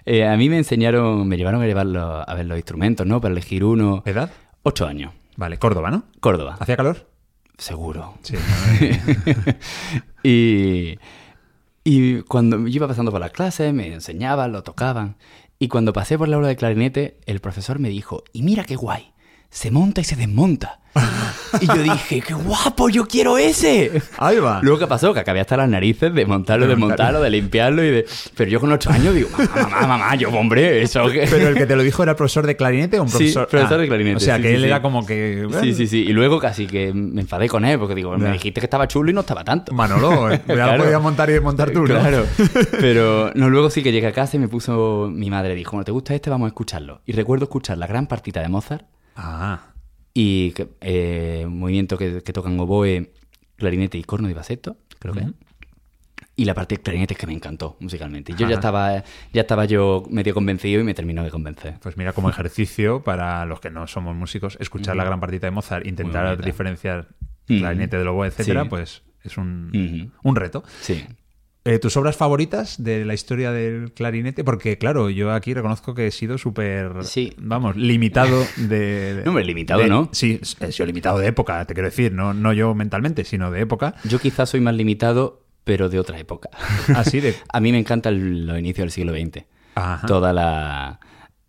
Eh, 0.05 0.25
a 0.25 0.37
mí 0.37 0.47
me 0.49 0.57
enseñaron, 0.57 1.27
me 1.27 1.35
llevaron 1.35 1.61
a, 1.61 1.65
llevar 1.67 1.85
los- 1.85 2.23
a 2.25 2.33
ver 2.33 2.45
los 2.45 2.57
instrumentos, 2.57 3.05
¿no? 3.05 3.19
Para 3.19 3.33
elegir 3.33 3.65
uno. 3.65 4.03
¿Edad? 4.05 4.31
Ocho 4.63 4.87
años. 4.87 5.11
Vale, 5.35 5.57
Córdoba, 5.59 5.91
¿no? 5.91 6.03
Córdoba. 6.21 6.55
¿Hacía 6.59 6.77
calor? 6.77 7.09
Seguro. 7.57 8.13
Sí. 8.21 8.35
y, 10.23 10.97
y 11.83 12.21
cuando 12.23 12.57
yo 12.59 12.67
iba 12.67 12.87
pasando 12.87 13.11
por 13.11 13.19
las 13.21 13.31
clases, 13.31 13.73
me 13.73 13.93
enseñaban, 13.93 14.51
lo 14.51 14.63
tocaban. 14.63 15.17
Y 15.59 15.67
cuando 15.67 15.93
pasé 15.93 16.17
por 16.17 16.27
la 16.27 16.35
aula 16.35 16.47
de 16.49 16.55
clarinete, 16.55 17.17
el 17.25 17.39
profesor 17.39 17.79
me 17.79 17.89
dijo, 17.89 18.23
y 18.31 18.43
mira 18.43 18.63
qué 18.63 18.75
guay, 18.75 19.11
se 19.49 19.71
monta 19.71 20.01
y 20.01 20.03
se 20.03 20.15
desmonta. 20.15 20.79
y 21.61 21.67
yo 21.67 21.75
dije, 21.75 22.21
qué 22.21 22.33
guapo, 22.33 22.89
yo 22.89 23.05
quiero 23.05 23.37
ese. 23.37 24.01
Ahí 24.17 24.39
va. 24.39 24.61
Luego, 24.63 24.79
¿qué 24.79 24.87
pasó? 24.87 25.13
Que 25.13 25.19
acabé 25.19 25.39
hasta 25.41 25.55
las 25.55 25.69
narices 25.69 26.11
de 26.11 26.25
montarlo, 26.25 26.65
De 26.65 26.71
de 26.71 26.75
montarlo. 26.75 27.03
montarlo, 27.19 27.21
de 27.21 27.29
limpiarlo 27.29 27.83
y 27.83 27.91
de... 27.91 28.05
Pero 28.35 28.49
yo 28.49 28.59
con 28.59 28.71
ocho 28.71 28.89
años 28.89 29.13
digo, 29.13 29.29
mamá, 29.37 29.67
mamá, 29.69 29.87
mamá, 29.87 30.15
yo, 30.15 30.29
hombre, 30.31 30.81
eso 30.81 31.07
que... 31.11 31.27
¿Pero 31.29 31.49
el 31.49 31.55
que 31.55 31.67
te 31.67 31.75
lo 31.75 31.83
dijo 31.83 32.01
era 32.01 32.15
profesor 32.15 32.47
de 32.47 32.55
clarinete 32.55 32.97
o 32.99 33.03
un 33.03 33.09
Sí, 33.09 33.17
profesor? 33.17 33.47
profesor 33.47 33.79
de 33.79 33.87
clarinete, 33.87 34.15
O 34.17 34.19
sea, 34.19 34.37
sí, 34.37 34.41
que 34.41 34.47
sí, 34.49 34.53
él 34.55 34.61
sí. 34.61 34.67
era 34.67 34.81
como 34.81 35.05
que... 35.05 35.47
Sí, 35.61 35.73
sí, 35.75 35.85
sí. 35.85 35.99
Y 35.99 36.13
luego 36.13 36.39
casi 36.39 36.65
que 36.65 36.91
me 36.93 37.21
enfadé 37.21 37.47
con 37.47 37.63
él 37.63 37.77
porque 37.77 37.93
digo, 37.93 38.17
me 38.17 38.31
dijiste 38.31 38.59
que 38.59 38.65
estaba 38.65 38.87
chulo 38.87 39.11
y 39.11 39.13
no 39.13 39.19
estaba 39.21 39.43
tanto. 39.43 39.73
Manolo, 39.73 40.31
eh, 40.31 40.41
ya 40.47 40.53
Claro. 40.55 40.77
lo 40.77 40.83
podías 40.85 41.01
montar 41.01 41.29
y 41.29 41.33
desmontar 41.33 41.69
tú, 41.69 41.81
¿no? 41.85 41.99
Claro. 41.99 42.25
Pero 42.71 43.31
no, 43.35 43.51
luego 43.51 43.69
sí 43.69 43.83
que 43.83 43.91
llegué 43.91 44.07
a 44.07 44.13
casa 44.13 44.37
y 44.37 44.39
me 44.39 44.47
puso 44.47 45.09
mi 45.13 45.29
madre 45.29 45.53
dijo, 45.53 45.71
bueno, 45.73 45.85
¿te 45.85 45.91
gusta 45.91 46.15
este? 46.15 46.31
Vamos 46.31 46.45
a 46.47 46.49
escucharlo. 46.49 47.01
Y 47.05 47.11
recuerdo 47.11 47.43
escuchar 47.45 47.77
la 47.77 47.85
gran 47.85 48.07
partita 48.07 48.41
de 48.41 48.49
Mozart 48.49 48.83
Ah, 49.17 49.73
y 50.13 50.53
eh, 50.81 51.43
un 51.45 51.59
movimiento 51.59 51.97
que, 51.97 52.21
que 52.23 52.33
tocan 52.33 52.59
oboe, 52.59 53.11
clarinete 53.57 53.97
y 53.97 54.03
corno 54.03 54.27
de 54.27 54.33
baseto, 54.35 54.77
creo 54.99 55.13
que. 55.13 55.25
Y 56.35 56.45
la 56.45 56.53
parte 56.53 56.75
de 56.75 56.81
clarinete 56.83 57.15
es 57.15 57.19
que 57.19 57.25
me 57.25 57.33
encantó 57.33 57.77
musicalmente. 57.79 58.31
Y 58.31 58.35
yo 58.35 58.45
Ajá. 58.45 58.49
ya 58.51 58.55
estaba, 58.55 59.03
ya 59.33 59.41
estaba 59.41 59.65
yo 59.65 60.03
medio 60.09 60.35
convencido 60.35 60.79
y 60.79 60.83
me 60.83 60.93
terminó 60.93 61.23
de 61.23 61.31
convencer. 61.31 61.79
pues 61.81 61.97
mira, 61.97 62.13
como 62.13 62.29
ejercicio 62.29 63.03
para 63.03 63.45
los 63.47 63.59
que 63.59 63.71
no 63.71 63.87
somos 63.87 64.15
músicos, 64.15 64.55
escuchar 64.59 64.95
la 64.95 65.03
gran 65.03 65.19
partita 65.19 65.47
de 65.47 65.51
Mozart, 65.51 65.87
intentar 65.87 66.39
diferenciar 66.43 67.07
clarinete 67.47 67.97
del 67.97 68.07
oboe, 68.09 68.27
etcétera, 68.27 68.63
Sí. 68.63 68.69
pues 68.69 69.01
es 69.23 69.37
un, 69.37 70.13
un 70.23 70.35
reto. 70.35 70.63
Sí. 70.81 71.03
Eh, 71.69 71.79
¿Tus 71.79 71.97
obras 71.97 72.15
favoritas 72.15 72.81
de 72.81 73.03
la 73.03 73.13
historia 73.13 73.51
del 73.51 73.91
clarinete? 73.91 74.45
Porque, 74.45 74.77
claro, 74.77 75.09
yo 75.09 75.33
aquí 75.33 75.53
reconozco 75.53 75.93
que 75.93 76.07
he 76.07 76.11
sido 76.11 76.37
súper, 76.37 77.03
Sí. 77.03 77.33
vamos, 77.37 77.75
limitado 77.75 78.45
de... 78.55 79.15
de- 79.15 79.21
No, 79.25 79.31
hombre, 79.31 79.43
limitado, 79.43 79.81
de- 79.81 79.89
¿no? 79.89 80.07
Sí, 80.13 80.39
he 80.61 80.71
sido 80.71 80.85
limitado 80.85 81.19
de 81.19 81.27
época, 81.27 81.65
te 81.65 81.73
quiero 81.73 81.89
decir, 81.89 82.13
no, 82.13 82.33
no 82.33 82.53
yo 82.53 82.73
mentalmente, 82.73 83.25
sino 83.25 83.51
de 83.51 83.59
época. 83.61 83.95
Yo 84.05 84.17
quizás 84.19 84.49
soy 84.49 84.61
más 84.61 84.75
limitado, 84.75 85.43
pero 85.65 85.89
de 85.89 85.99
otra 85.99 86.17
época. 86.17 86.49
Así 86.95 87.19
de... 87.19 87.35
A 87.51 87.59
mí 87.59 87.73
me 87.73 87.79
encanta 87.79 88.07
el- 88.07 88.45
los 88.47 88.57
inicios 88.57 88.83
del 88.85 88.91
siglo 88.91 89.11
XX. 89.13 89.43
Ajá. 89.75 90.07
Toda 90.07 90.31
la. 90.31 90.99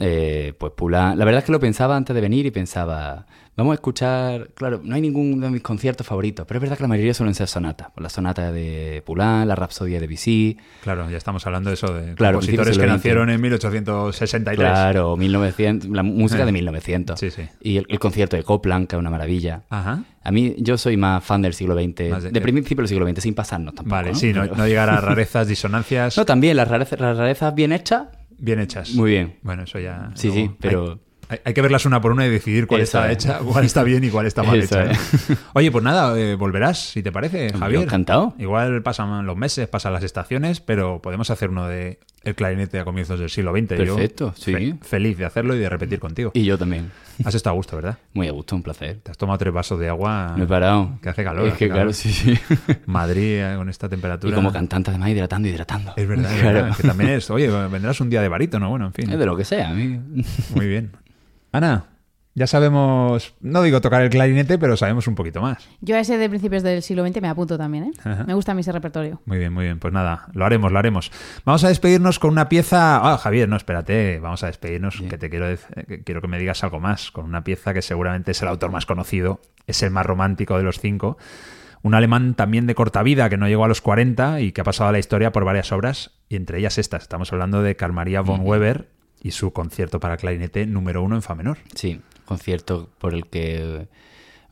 eh, 0.00 0.52
pues 0.58 0.72
Pula. 0.76 1.14
La 1.14 1.24
verdad 1.24 1.38
es 1.38 1.44
que 1.44 1.52
lo 1.52 1.60
pensaba 1.60 1.96
antes 1.96 2.12
de 2.14 2.20
venir 2.20 2.44
y 2.44 2.50
pensaba. 2.50 3.24
Vamos 3.58 3.72
a 3.72 3.74
escuchar. 3.74 4.50
Claro, 4.54 4.80
no 4.82 4.94
hay 4.94 5.00
ninguno 5.02 5.44
de 5.46 5.52
mis 5.52 5.62
conciertos 5.62 6.06
favoritos, 6.06 6.46
pero 6.46 6.58
es 6.58 6.62
verdad 6.62 6.76
que 6.76 6.82
la 6.84 6.88
mayoría 6.88 7.12
suelen 7.12 7.34
ser 7.34 7.48
sonatas. 7.48 7.88
Pues 7.94 8.02
la 8.02 8.08
sonata 8.08 8.50
de 8.52 9.02
Poulain, 9.04 9.46
la 9.46 9.54
rapsodia 9.56 10.00
de 10.00 10.06
Bizet. 10.06 10.56
Claro, 10.82 11.10
ya 11.10 11.16
estamos 11.16 11.44
hablando 11.44 11.68
de 11.68 11.74
eso, 11.74 11.92
de 11.92 12.14
Claro, 12.14 12.38
compositores 12.38 12.78
que 12.78 12.86
nacieron 12.86 13.28
en 13.30 13.40
1863. 13.40 14.56
Claro, 14.58 15.16
1900, 15.16 15.90
la 15.90 16.02
música 16.02 16.46
de 16.46 16.52
1900. 16.52 17.18
Sí, 17.18 17.30
sí. 17.30 17.42
Y 17.60 17.76
el, 17.78 17.86
el 17.88 17.98
concierto 17.98 18.36
de 18.36 18.42
Copland, 18.44 18.86
que 18.86 18.96
es 18.96 19.00
una 19.00 19.10
maravilla. 19.10 19.62
Ajá. 19.70 20.04
A 20.22 20.30
mí, 20.30 20.54
yo 20.58 20.78
soy 20.78 20.96
más 20.96 21.24
fan 21.24 21.42
del 21.42 21.54
siglo 21.54 21.74
XX, 21.74 21.94
de- 21.96 22.30
de, 22.30 22.40
principio 22.40 22.76
del 22.82 22.88
siglo 22.88 23.08
XX, 23.08 23.22
sin 23.22 23.34
pasarnos 23.34 23.74
tampoco. 23.74 23.94
Vale, 23.96 24.10
¿no? 24.12 24.14
sí, 24.18 24.32
no, 24.32 24.44
llegar 24.66 24.88
a 24.90 25.00
rarezas, 25.00 25.48
disonancias 25.48 26.16
No, 26.16 26.24
también 26.24 26.56
las 26.56 26.68
rarezas, 26.68 27.00
las 27.00 27.16
rarezas 27.16 27.54
bien 27.54 27.72
hechas, 27.72 28.08
bien 28.38 28.60
hechas. 28.60 28.90
muy 28.94 29.10
bien. 29.12 29.38
Bueno, 29.42 29.62
eso 29.64 29.78
ya... 29.80 30.10
Sí, 30.14 30.28
luego 30.28 30.42
sí, 30.48 30.56
pero- 30.60 30.92
Hay, 30.92 30.98
hay- 31.28 31.40
hay 31.44 31.54
que 31.54 31.62
verlas 31.62 31.84
una 31.86 32.00
por 32.00 32.12
una 32.12 32.26
y 32.26 32.30
decidir 32.30 32.66
cuál 32.66 32.80
está 32.80 33.10
es. 33.10 33.24
hecha, 33.24 33.38
cuál 33.38 33.64
está 33.64 33.82
bien 33.82 34.02
y 34.04 34.10
cuál 34.10 34.26
está 34.26 34.42
mal 34.42 34.60
hecha. 34.60 34.90
Oye, 35.54 35.70
pues 35.70 35.84
nada, 35.84 36.18
eh, 36.18 36.34
volverás, 36.34 36.78
si 36.90 37.02
te 37.02 37.12
parece, 37.12 37.50
Yo 37.52 37.58
Javier. 37.58 37.82
encantado. 37.82 38.34
Igual 38.38 38.82
pasan 38.82 39.26
los 39.26 39.36
meses, 39.36 39.68
pasan 39.68 39.92
las 39.92 40.02
estaciones, 40.04 40.60
pero 40.60 41.00
podemos 41.02 41.30
hacer 41.30 41.50
uno 41.50 41.66
de 41.68 41.98
el 42.24 42.34
clarinete 42.34 42.78
a 42.80 42.84
comienzos 42.84 43.18
del 43.20 43.30
siglo 43.30 43.52
XX. 43.52 43.70
Yo 43.84 43.94
Perfecto, 43.96 44.34
sí. 44.36 44.52
fe- 44.52 44.74
feliz 44.82 45.16
de 45.16 45.24
hacerlo 45.24 45.54
y 45.54 45.58
de 45.58 45.68
repetir 45.68 45.98
contigo. 46.00 46.30
Y 46.34 46.44
yo 46.44 46.58
también. 46.58 46.90
Has 47.24 47.34
estado 47.34 47.54
a 47.54 47.56
gusto, 47.56 47.74
¿verdad? 47.76 47.98
Muy 48.12 48.28
a 48.28 48.32
gusto, 48.32 48.54
un 48.54 48.62
placer. 48.62 48.98
Te 49.02 49.10
has 49.10 49.16
tomado 49.18 49.38
tres 49.38 49.52
vasos 49.52 49.78
de 49.80 49.88
agua. 49.88 50.34
No 50.36 50.44
he 50.44 50.46
parado. 50.46 50.98
Que 51.02 51.08
hace 51.08 51.24
calor. 51.24 51.46
Es 51.48 51.54
que 51.54 51.68
calor. 51.68 51.76
claro, 51.84 51.92
sí, 51.92 52.12
sí. 52.12 52.34
Madrid 52.86 53.38
eh, 53.40 53.54
con 53.56 53.68
esta 53.68 53.88
temperatura. 53.88 54.32
Y 54.32 54.34
como 54.34 54.52
cantante 54.52 54.90
además 54.90 55.08
hidratando, 55.10 55.48
hidratando. 55.48 55.92
Es 55.96 56.06
verdad, 56.06 56.32
es 56.32 56.40
Claro. 56.40 56.54
verdad, 56.62 56.76
que 56.76 56.82
también 56.86 57.10
es. 57.10 57.30
Oye, 57.30 57.48
vendrás 57.68 58.00
un 58.00 58.10
día 58.10 58.20
de 58.22 58.28
barítono, 58.28 58.68
bueno, 58.70 58.86
en 58.86 58.92
fin. 58.92 59.10
Es 59.10 59.18
de 59.18 59.26
lo 59.26 59.36
que 59.36 59.44
sea. 59.44 59.70
a 59.70 59.72
mí- 59.74 59.98
Muy 60.54 60.66
bien. 60.66 60.90
Ana, 61.58 61.84
ya 62.34 62.46
sabemos, 62.46 63.34
no 63.40 63.62
digo 63.62 63.80
tocar 63.80 64.00
el 64.02 64.10
clarinete, 64.10 64.58
pero 64.58 64.76
sabemos 64.76 65.08
un 65.08 65.14
poquito 65.16 65.40
más. 65.42 65.68
Yo 65.80 65.96
a 65.96 66.00
ese 66.00 66.16
de 66.18 66.28
principios 66.28 66.62
del 66.62 66.82
siglo 66.82 67.04
XX 67.06 67.20
me 67.20 67.28
apunto 67.28 67.58
también, 67.58 67.84
¿eh? 67.84 67.90
Ajá. 68.04 68.24
Me 68.24 68.34
gusta 68.34 68.52
a 68.52 68.54
mí 68.54 68.60
ese 68.60 68.70
repertorio. 68.70 69.20
Muy 69.24 69.38
bien, 69.38 69.52
muy 69.52 69.64
bien. 69.64 69.78
Pues 69.80 69.92
nada, 69.92 70.28
lo 70.34 70.44
haremos, 70.46 70.70
lo 70.70 70.78
haremos. 70.78 71.10
Vamos 71.44 71.64
a 71.64 71.68
despedirnos 71.68 72.18
con 72.20 72.30
una 72.30 72.48
pieza. 72.48 72.98
Ah, 73.12 73.18
Javier, 73.18 73.48
no, 73.48 73.56
espérate. 73.56 74.20
Vamos 74.20 74.44
a 74.44 74.46
despedirnos, 74.46 75.00
que 75.08 75.18
te 75.18 75.28
quiero, 75.30 75.50
dec- 75.50 75.86
que 75.86 76.04
quiero 76.04 76.20
que 76.20 76.28
me 76.28 76.38
digas 76.38 76.62
algo 76.62 76.78
más. 76.78 77.10
Con 77.10 77.24
una 77.24 77.42
pieza 77.42 77.74
que 77.74 77.82
seguramente 77.82 78.30
es 78.30 78.40
el 78.42 78.48
autor 78.48 78.70
más 78.70 78.86
conocido, 78.86 79.40
es 79.66 79.82
el 79.82 79.90
más 79.90 80.06
romántico 80.06 80.56
de 80.56 80.62
los 80.62 80.78
cinco. 80.78 81.18
Un 81.82 81.94
alemán 81.94 82.34
también 82.34 82.66
de 82.66 82.74
corta 82.76 83.02
vida 83.02 83.28
que 83.30 83.36
no 83.36 83.48
llegó 83.48 83.64
a 83.64 83.68
los 83.68 83.80
40 83.80 84.40
y 84.40 84.52
que 84.52 84.60
ha 84.60 84.64
pasado 84.64 84.90
a 84.90 84.92
la 84.92 84.98
historia 84.98 85.32
por 85.32 85.44
varias 85.44 85.70
obras, 85.72 86.12
y 86.28 86.36
entre 86.36 86.58
ellas 86.58 86.76
estas. 86.78 87.02
Estamos 87.02 87.32
hablando 87.32 87.62
de 87.62 87.74
Carl 87.76 87.92
Maria 87.92 88.20
von 88.20 88.40
Weber 88.42 88.88
y 89.22 89.30
su 89.32 89.52
concierto 89.52 90.00
para 90.00 90.16
clarinete 90.16 90.66
número 90.66 91.02
uno 91.02 91.16
en 91.16 91.22
Fa 91.22 91.34
menor. 91.34 91.58
Sí, 91.74 92.00
concierto 92.24 92.88
por 92.98 93.14
el 93.14 93.26
que 93.26 93.88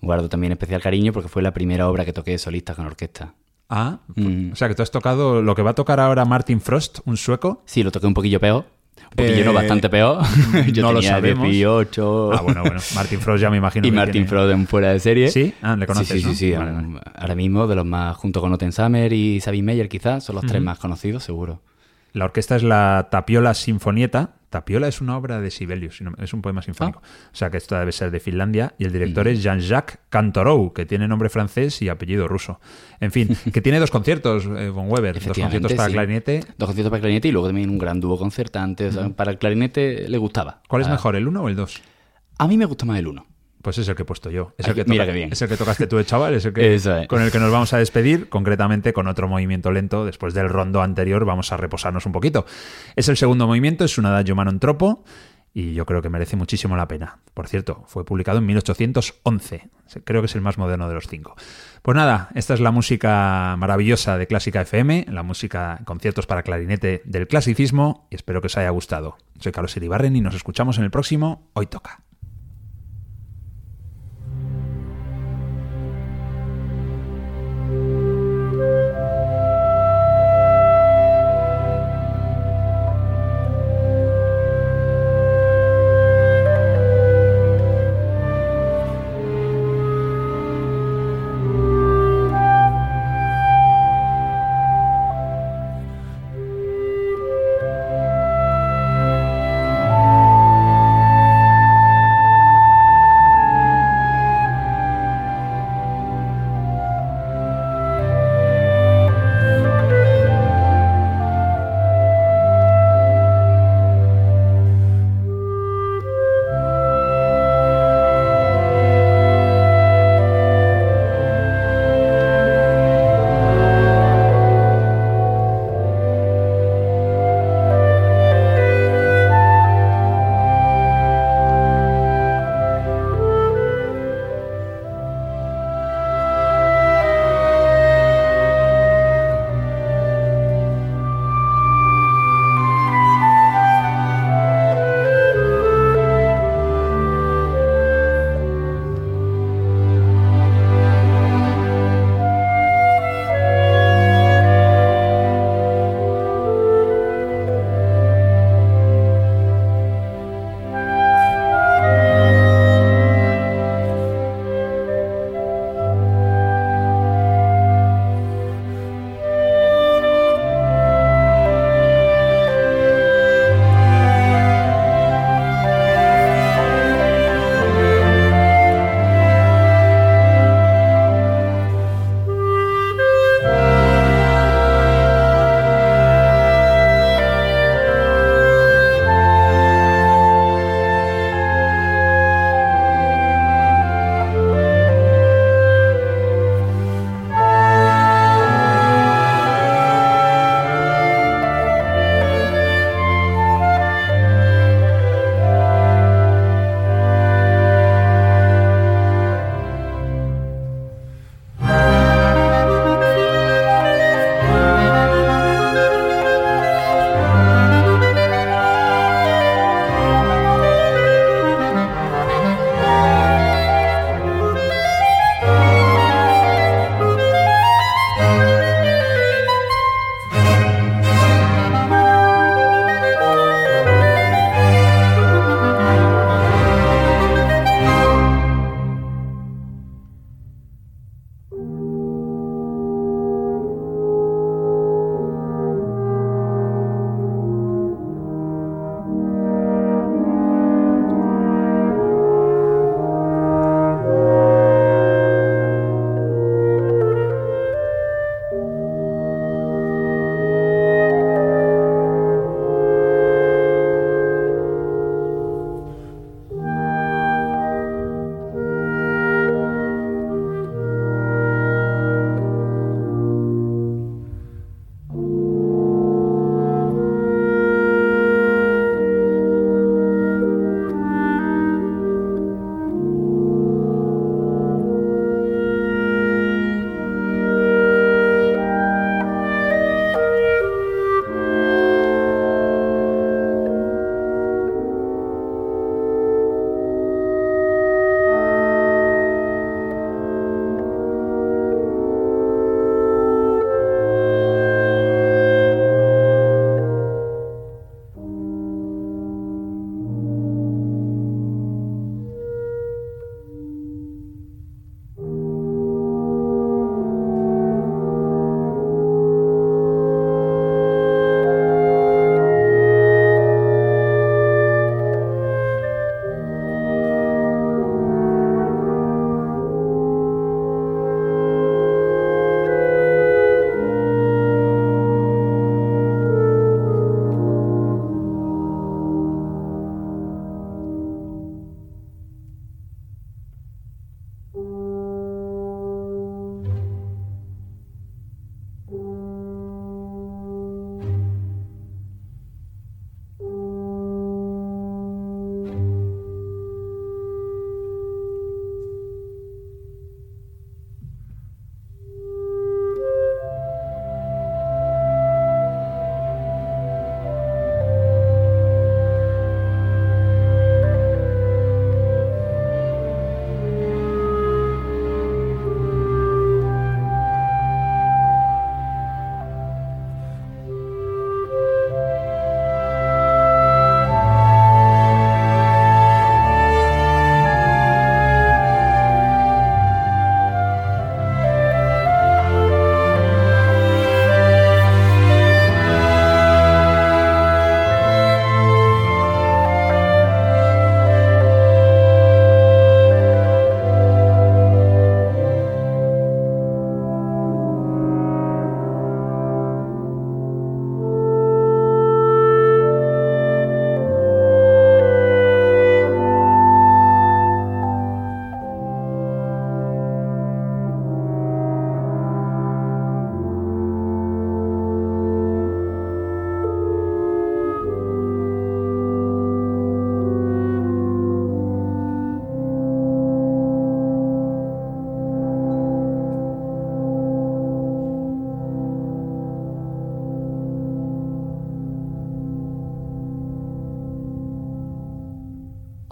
guardo 0.03 0.29
también 0.29 0.53
especial 0.53 0.81
cariño 0.83 1.12
porque 1.12 1.29
fue 1.29 1.43
la 1.43 1.53
primera 1.53 1.89
obra 1.89 2.05
que 2.05 2.12
toqué 2.12 2.33
de 2.33 2.39
solista 2.39 2.75
con 2.75 2.87
orquesta. 2.87 3.35
Ah, 3.69 3.99
Mm. 4.14 4.53
o 4.53 4.57
sea 4.57 4.69
que 4.69 4.75
tú 4.75 4.83
has 4.83 4.91
tocado 4.91 5.43
lo 5.43 5.55
que 5.55 5.62
va 5.62 5.71
a 5.71 5.75
tocar 5.75 5.99
ahora 6.01 6.25
Martin 6.25 6.61
Frost, 6.61 6.99
un 7.05 7.17
sueco. 7.17 7.62
Sí, 7.67 7.83
lo 7.83 7.91
toqué 7.91 8.07
un 8.07 8.14
poquillo 8.14 8.39
peor. 8.41 8.67
Un 9.11 9.11
poquillo 9.17 9.37
Eh, 9.43 9.45
no, 9.45 9.53
bastante 9.53 9.89
peor. 9.89 10.23
Yo 10.73 10.83
no 10.83 10.93
lo 10.93 10.99
tenía 11.01 11.14
sabemos. 11.14 11.45
18. 11.49 12.33
Ah, 12.33 12.41
bueno, 12.43 12.62
bueno. 12.62 12.81
Martin 12.95 13.21
Frost 13.21 13.43
ya 13.43 13.51
me 13.51 13.57
imagino 13.57 13.87
y 13.87 13.91
que 13.91 13.97
Martin 13.97 14.12
tiene- 14.12 14.29
Frost 14.29 14.53
en 14.53 14.67
fuera 14.67 14.93
de 14.93 15.01
serie. 15.01 15.31
¿Sí? 15.31 15.53
Ah, 15.62 15.75
le 15.77 15.87
conoces, 15.87 16.09
Sí, 16.09 16.21
sí, 16.21 16.27
¿no? 16.27 16.31
sí. 16.33 16.37
sí. 16.37 16.53
Vale, 16.53 16.73
vale. 16.73 16.89
Ahora 17.14 17.35
mismo, 17.35 17.67
de 17.67 17.75
los 17.75 17.85
más, 17.85 18.17
junto 18.17 18.41
con 18.41 18.53
Otten 18.53 18.73
Summer 18.73 19.12
y 19.12 19.41
Sabine 19.41 19.64
Meyer, 19.73 19.89
quizás, 19.89 20.25
son 20.25 20.37
los 20.37 20.47
tres 20.47 20.62
más 20.62 20.79
conocidos, 20.79 21.25
seguro. 21.25 21.61
La 22.12 22.25
orquesta 22.25 22.57
es 22.57 22.62
la 22.62 23.09
Tapiola 23.11 23.53
Sinfonieta. 23.55 24.31
Tapiola 24.57 24.89
es 24.89 25.03
una 25.03 25.19
obra 25.19 25.39
de 25.43 25.51
Sibelius, 25.51 26.01
es 26.17 26.33
un 26.33 26.41
poema 26.41 26.63
sinfónico. 26.63 27.03
Ah. 27.05 27.29
O 27.31 27.37
sea 27.37 27.51
que 27.51 27.59
esto 27.59 27.79
debe 27.79 27.93
ser 27.93 28.11
de 28.11 28.21
Finlandia. 28.21 28.75
Y 28.79 28.85
el 28.85 28.93
director 28.93 29.29
es 29.29 29.43
Jean-Jacques 29.43 29.99
Cantorou, 30.09 30.73
que 30.73 30.87
tiene 30.87 31.07
nombre 31.07 31.29
francés 31.29 31.83
y 31.83 31.91
apellido 31.91 32.27
ruso. 32.27 32.59
En 32.99 33.13
fin, 33.13 33.29
que 33.53 33.61
tiene 33.61 33.79
dos 33.79 33.91
conciertos, 33.91 34.47
eh, 34.47 34.71
Von 34.71 34.91
Weber. 34.91 35.15
Dos 35.23 35.37
conciertos 35.39 35.75
para 35.75 35.89
sí. 35.89 35.93
clarinete. 35.93 36.41
Dos 36.57 36.69
conciertos 36.69 36.91
para 36.91 37.01
clarinete 37.03 37.29
y 37.29 37.33
luego 37.33 37.49
también 37.49 37.69
un 37.69 37.77
gran 37.77 38.01
dúo 38.01 38.17
concertante. 38.19 38.87
O 38.87 38.93
sea, 38.93 39.11
Para 39.11 39.33
el 39.33 39.39
clarinete 39.39 40.09
le 40.09 40.17
gustaba. 40.17 40.63
¿Cuál 40.69 40.81
es 40.81 40.89
Ah, 40.89 40.93
mejor, 40.93 41.17
el 41.17 41.29
uno 41.29 41.43
o 41.43 41.49
el 41.51 41.57
dos? 41.57 41.83
A 42.39 42.49
mí 42.49 42.57
me 42.57 42.65
gusta 42.65 42.87
más 42.87 42.99
el 42.99 43.09
uno. 43.09 43.27
Pues 43.67 43.79
es 43.79 43.89
el 43.89 43.97
que 43.97 44.03
he 44.03 44.05
puesto 44.05 44.31
yo. 44.31 44.53
Es 44.59 44.67
Ay, 44.67 44.75
el 44.79 44.85
que, 44.85 44.89
mira 44.89 45.05
qué 45.05 45.11
bien. 45.11 45.33
es 45.33 45.43
el 45.43 45.49
que 45.49 45.57
tocaste 45.57 45.89
tú, 45.89 45.97
de 45.97 46.05
chaval. 46.05 46.35
Es 46.35 46.45
el 46.45 46.53
que, 46.53 46.75
es. 46.77 46.89
con 47.09 47.21
el 47.21 47.33
que 47.33 47.41
nos 47.41 47.51
vamos 47.51 47.73
a 47.73 47.79
despedir, 47.79 48.29
concretamente 48.29 48.93
con 48.93 49.09
otro 49.09 49.27
movimiento 49.27 49.73
lento. 49.73 50.05
Después 50.05 50.35
del 50.35 50.49
rondo 50.49 50.83
anterior, 50.83 51.25
vamos 51.25 51.51
a 51.51 51.57
reposarnos 51.57 52.07
un 52.07 52.12
poquito. 52.12 52.47
Es 52.95 53.09
el 53.09 53.17
segundo 53.17 53.49
movimiento, 53.49 53.85
es 53.85 53.99
un 53.99 54.07
adagio 54.07 54.37
manon 54.37 54.61
tropo. 54.61 55.03
y 55.53 55.75
yo 55.75 55.85
creo 55.85 56.01
que 56.01 56.09
merece 56.11 56.37
muchísimo 56.37 56.77
la 56.77 56.87
pena. 56.87 57.19
Por 57.35 57.49
cierto, 57.49 57.83
fue 57.89 58.05
publicado 58.05 58.39
en 58.39 58.47
1811, 58.47 59.69
creo 60.05 60.23
que 60.23 60.27
es 60.27 60.35
el 60.37 60.43
más 60.43 60.59
moderno 60.59 60.87
de 60.87 60.95
los 60.95 61.09
cinco. 61.09 61.35
Pues 61.83 61.97
nada, 61.97 62.29
esta 62.37 62.55
es 62.55 62.61
la 62.61 62.71
música 62.71 63.57
maravillosa 63.59 64.17
de 64.17 64.29
Clásica 64.29 64.61
FM, 64.61 65.07
la 65.11 65.25
música 65.25 65.81
conciertos 65.85 66.29
para 66.29 66.45
clarinete 66.45 67.03
del 67.05 67.27
clasicismo, 67.27 68.07
y 68.12 68.14
espero 68.14 68.41
que 68.41 68.47
os 68.47 68.57
haya 68.59 68.71
gustado. 68.71 69.17
Soy 69.41 69.51
Carlos 69.51 69.77
Iribarren 69.77 70.14
y 70.14 70.21
nos 70.21 70.37
escuchamos 70.37 70.79
en 70.79 70.85
el 70.85 70.93
próximo 70.93 71.51
Hoy 71.55 71.67
Toca. 71.67 72.06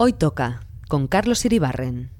Hoy 0.05 0.13
toca 0.13 0.59
con 0.87 1.07
Carlos 1.07 1.45
Iribarren. 1.45 2.14